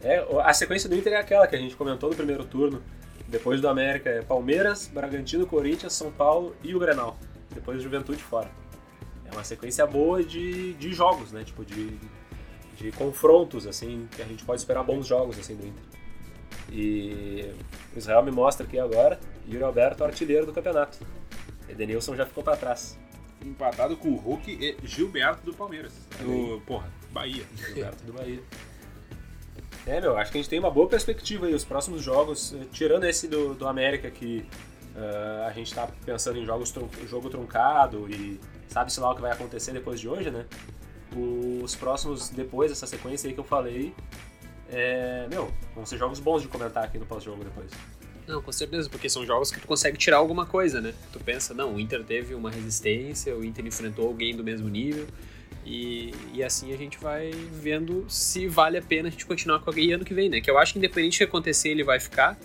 É, 0.00 0.24
a 0.44 0.54
sequência 0.54 0.88
do 0.88 0.96
Inter 0.96 1.12
é 1.12 1.16
aquela 1.16 1.46
que 1.46 1.56
a 1.56 1.58
gente 1.58 1.76
comentou 1.76 2.08
no 2.10 2.16
primeiro 2.16 2.44
turno. 2.44 2.82
Depois 3.26 3.60
do 3.60 3.68
América 3.68 4.08
é 4.08 4.22
Palmeiras, 4.22 4.88
Bragantino, 4.88 5.46
Corinthians, 5.46 5.92
São 5.92 6.10
Paulo 6.10 6.56
e 6.62 6.74
o 6.74 6.78
Grenal. 6.78 7.18
Depois 7.52 7.82
Juventude 7.82 8.22
fora. 8.22 8.48
É 9.30 9.32
uma 9.32 9.44
sequência 9.44 9.86
boa 9.86 10.22
de, 10.22 10.72
de 10.74 10.92
jogos, 10.92 11.32
né? 11.32 11.44
Tipo, 11.44 11.64
de, 11.64 11.98
de 12.76 12.90
confrontos, 12.92 13.66
assim, 13.66 14.08
que 14.12 14.22
a 14.22 14.24
gente 14.24 14.44
pode 14.44 14.60
esperar 14.60 14.82
bons 14.82 15.06
jogos, 15.06 15.38
assim, 15.38 15.54
do 15.54 15.66
Inter. 15.66 15.84
E 16.70 17.52
o 17.94 17.98
Israel 17.98 18.22
me 18.22 18.30
mostra 18.30 18.66
aqui 18.66 18.78
agora, 18.78 19.18
Yuri 19.46 19.62
Alberto, 19.62 20.04
artilheiro 20.04 20.46
do 20.46 20.52
campeonato. 20.52 20.98
Edenilson 21.68 22.16
já 22.16 22.24
ficou 22.24 22.42
para 22.42 22.56
trás. 22.56 22.98
Empatado 23.44 23.96
com 23.96 24.08
o 24.08 24.16
Hulk 24.16 24.50
e 24.50 24.76
Gilberto 24.86 25.44
do 25.44 25.54
Palmeiras. 25.54 25.92
Do, 26.20 26.60
porra, 26.66 26.90
Bahia. 27.12 27.44
Gilberto 27.54 28.04
do 28.04 28.12
Bahia. 28.12 28.42
É, 29.86 30.00
meu, 30.00 30.18
acho 30.18 30.32
que 30.32 30.38
a 30.38 30.40
gente 30.40 30.50
tem 30.50 30.58
uma 30.58 30.70
boa 30.70 30.88
perspectiva 30.88 31.46
aí. 31.46 31.54
Os 31.54 31.64
próximos 31.64 32.02
jogos, 32.02 32.52
eh, 32.52 32.66
tirando 32.72 33.04
esse 33.04 33.28
do, 33.28 33.54
do 33.54 33.66
América, 33.66 34.10
que 34.10 34.44
eh, 34.96 35.44
a 35.46 35.52
gente 35.52 35.74
tá 35.74 35.88
pensando 36.04 36.38
em 36.38 36.44
jogos 36.44 36.70
trum- 36.70 36.88
jogo 37.08 37.28
truncado 37.30 38.08
e 38.10 38.40
sabe-se 38.68 39.00
lá 39.00 39.10
o 39.12 39.14
que 39.14 39.20
vai 39.20 39.32
acontecer 39.32 39.72
depois 39.72 40.00
de 40.00 40.08
hoje, 40.08 40.30
né? 40.30 40.44
Os 41.62 41.74
próximos, 41.74 42.28
depois 42.28 42.70
dessa 42.70 42.86
sequência 42.86 43.28
aí 43.28 43.34
que 43.34 43.40
eu 43.40 43.44
falei, 43.44 43.94
é, 44.70 45.26
meu, 45.30 45.50
vão 45.74 45.86
ser 45.86 45.96
jogos 45.96 46.20
bons 46.20 46.42
de 46.42 46.48
comentar 46.48 46.84
aqui 46.84 46.98
no 46.98 47.06
pós-jogo 47.06 47.42
depois. 47.42 47.70
Não, 48.26 48.42
com 48.42 48.52
certeza, 48.52 48.90
porque 48.90 49.08
são 49.08 49.24
jogos 49.24 49.50
que 49.50 49.58
tu 49.58 49.66
consegue 49.66 49.96
tirar 49.96 50.18
alguma 50.18 50.44
coisa, 50.44 50.82
né? 50.82 50.92
Tu 51.10 51.18
pensa, 51.20 51.54
não, 51.54 51.76
o 51.76 51.80
Inter 51.80 52.04
teve 52.04 52.34
uma 52.34 52.50
resistência, 52.50 53.34
o 53.34 53.42
Inter 53.42 53.64
enfrentou 53.64 54.06
alguém 54.06 54.36
do 54.36 54.44
mesmo 54.44 54.68
nível, 54.68 55.06
e, 55.64 56.12
e 56.34 56.42
assim 56.42 56.74
a 56.74 56.76
gente 56.76 56.98
vai 56.98 57.30
vendo 57.30 58.04
se 58.06 58.46
vale 58.46 58.76
a 58.76 58.82
pena 58.82 59.08
a 59.08 59.10
gente 59.10 59.24
continuar 59.24 59.60
com 59.60 59.70
alguém 59.70 59.94
ano 59.94 60.04
que 60.04 60.12
vem, 60.12 60.28
né? 60.28 60.42
Que 60.42 60.50
eu 60.50 60.58
acho 60.58 60.74
que 60.74 60.78
independente 60.78 61.14
do 61.14 61.18
que 61.18 61.24
acontecer, 61.24 61.70
ele 61.70 61.82
vai 61.82 61.98
ficar, 61.98 62.38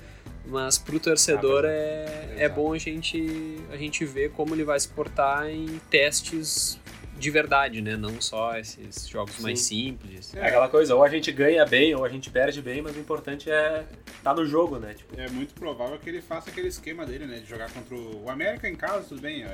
mas 0.45 0.77
pro 0.77 0.99
torcedor 0.99 1.65
Ah, 1.65 1.69
é, 1.69 2.35
é 2.37 2.45
Exato. 2.45 2.55
bom 2.61 2.73
a 2.73 2.77
gente, 2.77 3.57
a 3.71 3.77
gente 3.77 4.05
ver 4.05 4.31
como 4.31 4.53
ele 4.53 4.63
vai 4.63 4.79
se 4.79 4.87
portar 4.87 5.49
em 5.49 5.79
testes 5.89 6.79
de 7.17 7.29
verdade, 7.29 7.81
né? 7.81 7.95
Não 7.95 8.19
só 8.19 8.57
esses 8.57 9.07
jogos 9.07 9.39
mais 9.39 9.61
simples. 9.61 10.33
É 10.35 10.45
aquela 10.47 10.67
coisa, 10.67 10.95
ou 10.95 11.03
a 11.03 11.07
gente 11.07 11.31
ganha 11.31 11.65
bem 11.65 11.95
ou 11.95 12.03
a 12.03 12.09
gente 12.09 12.29
perde 12.29 12.61
bem, 12.61 12.81
mas 12.81 12.95
o 12.97 12.99
importante 12.99 13.49
é 13.49 13.85
estar 14.17 14.33
no 14.33 14.45
jogo, 14.45 14.77
né? 14.77 14.93
Tipo, 14.93 15.19
É 15.19 15.29
muito 15.29 15.53
provável 15.53 15.97
que 15.99 16.09
ele 16.09 16.21
faça 16.21 16.49
aquele 16.49 16.67
esquema 16.67 17.05
dele, 17.05 17.25
né? 17.25 17.39
De 17.39 17.45
jogar 17.45 17.71
contra 17.71 17.95
o 17.95 18.29
América 18.29 18.67
em 18.67 18.75
casa, 18.75 19.05
tudo 19.07 19.21
bem. 19.21 19.43
É, 19.43 19.47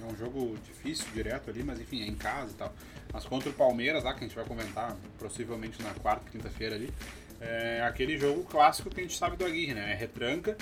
é 0.00 0.12
um 0.12 0.16
jogo 0.16 0.56
difícil, 0.64 1.04
direto 1.12 1.50
ali, 1.50 1.62
mas 1.62 1.78
enfim, 1.80 2.02
é 2.02 2.06
em 2.06 2.14
casa 2.14 2.52
e 2.52 2.54
tal. 2.54 2.72
Mas 3.12 3.24
contra 3.24 3.50
o 3.50 3.52
Palmeiras, 3.52 4.04
lá, 4.04 4.14
que 4.14 4.24
a 4.24 4.26
gente 4.26 4.36
vai 4.36 4.44
comentar 4.44 4.96
possivelmente 5.18 5.82
na 5.82 5.90
quarta, 5.94 6.30
quinta-feira 6.30 6.76
ali, 6.76 6.90
é 7.40 7.82
aquele 7.82 8.16
jogo 8.18 8.44
clássico 8.44 8.90
que 8.90 9.00
a 9.00 9.02
gente 9.02 9.16
sabe 9.16 9.36
do 9.36 9.44
Aguirre, 9.44 9.74
né? 9.74 9.92
É 9.92 9.94
retranca 9.94 10.56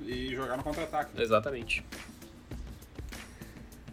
e 0.00 0.34
jogar 0.34 0.56
no 0.56 0.62
contra-ataque. 0.62 1.20
Exatamente. 1.20 1.84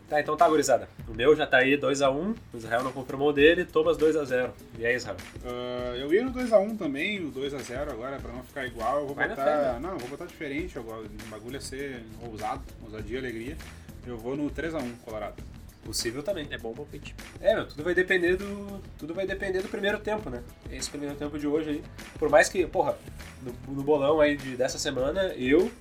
Tá, 0.08 0.22
então 0.22 0.38
tá, 0.38 0.48
gurizada. 0.48 0.88
O 1.08 1.14
meu 1.16 1.36
já 1.36 1.48
tá 1.48 1.58
aí 1.58 1.76
2x1, 1.76 2.36
o 2.54 2.58
Israel 2.58 2.84
não 2.84 2.92
confirmou 2.92 3.34
dele, 3.34 3.66
Thomas 3.66 3.98
2x0. 3.98 4.52
E 4.78 4.86
aí, 4.86 4.96
Israel? 4.96 5.18
Ah, 5.44 5.96
eu 5.98 6.14
ia 6.14 6.24
no 6.24 6.32
2x1 6.32 6.78
também, 6.78 7.26
o 7.26 7.32
2x0 7.32 7.90
agora, 7.92 8.20
pra 8.20 8.32
não 8.32 8.44
ficar 8.44 8.68
igual, 8.68 9.00
eu 9.00 9.08
vou 9.08 9.16
Vai 9.16 9.30
botar. 9.30 9.44
fé, 9.44 9.56
né? 9.74 9.80
Não, 9.82 9.94
eu 9.94 9.98
vou 9.98 10.10
botar 10.10 10.26
diferente, 10.26 10.78
gosto- 10.78 11.06
o 11.06 11.28
bagulho 11.30 11.58
é 11.58 11.60
ser 11.60 12.04
ousado, 12.22 12.62
ousadia 12.84 13.16
e 13.16 13.20
alegria. 13.20 13.58
Eu 14.06 14.16
vou 14.16 14.38
no 14.38 14.48
3x1, 14.52 14.92
Colorado. 15.04 15.42
Possível 15.86 16.24
também. 16.24 16.48
É 16.52 16.58
bom 16.58 16.74
palpite. 16.74 17.16
É, 17.40 17.56
meu, 17.56 17.68
tudo 17.68 17.84
vai 17.84 17.94
depender 17.94 18.36
do. 18.36 18.82
Tudo 18.98 19.14
vai 19.14 19.26
depender 19.26 19.62
do 19.62 19.70
primeiro 19.70 20.00
tempo, 20.00 20.30
né? 20.30 20.44
Esse 20.72 20.90
primeiro 20.90 21.16
tempo 21.16 21.38
de 21.40 21.46
hoje 21.48 21.70
aí. 21.70 21.84
Por 22.20 22.28
mais 22.28 22.50
que, 22.50 22.66
porra, 22.66 22.98
no, 23.44 23.74
no 23.76 23.84
bolão 23.84 24.20
aí 24.20 24.36
de, 24.36 24.58
dessa 24.58 24.80
semana, 24.80 25.26
eu 25.36 25.72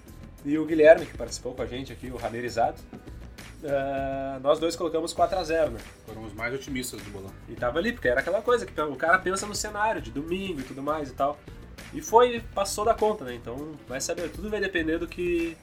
e 0.44 0.58
o 0.58 0.66
Guilherme, 0.66 1.06
que 1.06 1.16
participou 1.16 1.54
com 1.54 1.62
a 1.62 1.66
gente 1.66 1.90
aqui, 1.90 2.08
o 2.10 2.16
Rameirizado, 2.16 2.76
ah, 3.66 4.38
nós 4.42 4.58
dois 4.58 4.76
colocamos 4.76 5.14
4x0, 5.14 5.70
né? 5.70 5.80
Foram 6.06 6.22
os 6.24 6.34
mais 6.34 6.52
otimistas 6.54 7.00
do 7.00 7.10
bolão. 7.10 7.30
E 7.48 7.54
tava 7.54 7.78
ali, 7.78 7.92
porque 7.92 8.08
era 8.08 8.20
aquela 8.20 8.42
coisa 8.42 8.66
que 8.66 8.78
o 8.78 8.96
cara 8.96 9.18
pensa 9.18 9.46
no 9.46 9.54
cenário 9.54 10.02
de 10.02 10.10
domingo 10.10 10.60
e 10.60 10.64
tudo 10.64 10.82
mais 10.82 11.08
e 11.08 11.14
tal. 11.14 11.38
E 11.94 12.02
foi, 12.02 12.40
passou 12.54 12.84
da 12.84 12.92
conta, 12.92 13.24
né? 13.24 13.34
Então, 13.34 13.72
vai 13.88 14.00
saber, 14.02 14.28
tudo 14.30 14.50
vai 14.50 14.60
depender 14.60 14.98
do 14.98 15.06
que 15.06 15.56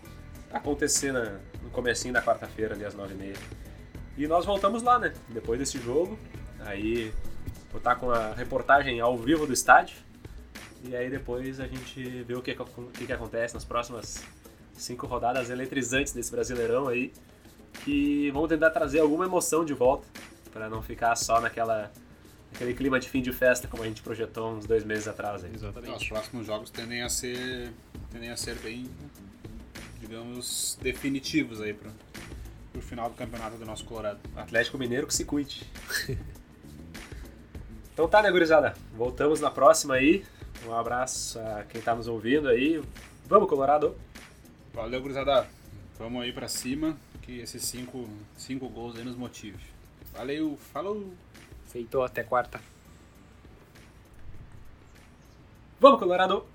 acontecer 0.52 1.12
na- 1.12 1.38
no 1.62 1.70
comecinho 1.70 2.14
da 2.14 2.22
quarta-feira, 2.24 2.74
ali 2.74 2.84
às 2.86 2.96
9h30. 2.96 3.38
E 4.18 4.28
nós 4.28 4.46
voltamos 4.46 4.84
lá, 4.84 5.00
né? 5.00 5.14
Depois 5.30 5.60
desse 5.60 5.78
jogo. 5.80 6.18
Aí, 6.60 7.12
vou 7.72 7.80
estar 7.80 7.96
com 7.96 8.12
a 8.12 8.34
reportagem 8.34 9.00
ao 9.00 9.18
vivo 9.18 9.48
do 9.48 9.54
estádio. 9.54 9.96
E 10.84 10.96
aí 10.96 11.10
depois 11.10 11.60
a 11.60 11.68
gente 11.68 12.24
vê 12.24 12.34
o 12.34 12.42
que, 12.42 12.56
que, 12.56 12.62
o 12.62 12.92
que 12.92 13.06
que 13.06 13.14
acontece 13.14 13.54
nas 13.54 13.64
próximas 13.64 14.24
cinco 14.74 15.06
rodadas 15.06 15.50
eletrizantes 15.50 16.12
desse 16.12 16.32
Brasileirão 16.32 16.88
aí. 16.88 17.14
Que 17.84 18.30
vão 18.32 18.48
tentar 18.48 18.72
trazer 18.72 19.00
alguma 19.00 19.26
emoção 19.26 19.64
de 19.64 19.74
volta. 19.74 20.08
Pra 20.52 20.70
não 20.70 20.82
ficar 20.82 21.16
só 21.16 21.40
naquela 21.40 21.92
aquele 22.54 22.74
clima 22.74 23.00
de 23.00 23.10
fim 23.10 23.22
de 23.22 23.32
festa 23.32 23.68
como 23.68 23.84
a 23.84 23.86
gente 23.86 24.02
projetou 24.02 24.54
uns 24.54 24.66
dois 24.66 24.84
meses 24.84 25.08
atrás. 25.08 25.44
Aí. 25.44 25.52
Os 25.52 25.64
Exatamente. 25.64 26.10
próximos 26.10 26.46
jogos 26.46 26.70
tendem 26.70 27.02
a 27.02 27.10
ser, 27.10 27.72
tendem 28.12 28.30
a 28.30 28.38
ser 28.38 28.56
bem, 28.56 28.90
digamos, 30.00 30.78
definitivos 30.82 31.62
aí 31.62 31.74
pro, 31.74 31.90
pro 32.72 32.82
final 32.82 33.10
do 33.10 33.16
campeonato 33.16 33.58
do 33.58 33.66
nosso 33.66 33.86
Colorado. 33.86 34.20
Atlético 34.36 34.78
Mineiro 34.78 35.08
que 35.08 35.14
se 35.14 35.26
cuide. 35.26 35.64
então 37.94 38.08
tá, 38.08 38.22
né, 38.22 38.32
gurizada? 38.32 38.76
Voltamos 38.96 39.40
na 39.40 39.52
próxima 39.52 39.96
aí. 39.96 40.26
Um 40.66 40.74
abraço 40.74 41.40
a 41.40 41.64
quem 41.64 41.82
tá 41.82 41.96
nos 41.96 42.08
ouvindo 42.08 42.48
aí. 42.48 42.82
Vamos, 43.26 43.50
Colorado! 43.50 43.96
Valeu, 44.74 45.02
gurizada. 45.02 45.48
Vamos 45.98 46.24
aí 46.24 46.32
pra 46.32 46.48
cima, 46.48 46.98
que 47.22 47.40
esses 47.40 47.64
cinco, 47.64 48.08
cinco 48.38 48.68
gols 48.70 48.96
aí 48.96 49.04
nos 49.04 49.16
motive. 49.16 49.64
Valeu, 50.14 50.58
falou! 50.72 51.14
Feito 51.68 52.02
até 52.02 52.24
quarta. 52.24 52.60
Vamos, 55.80 56.00
Colorado! 56.00 56.46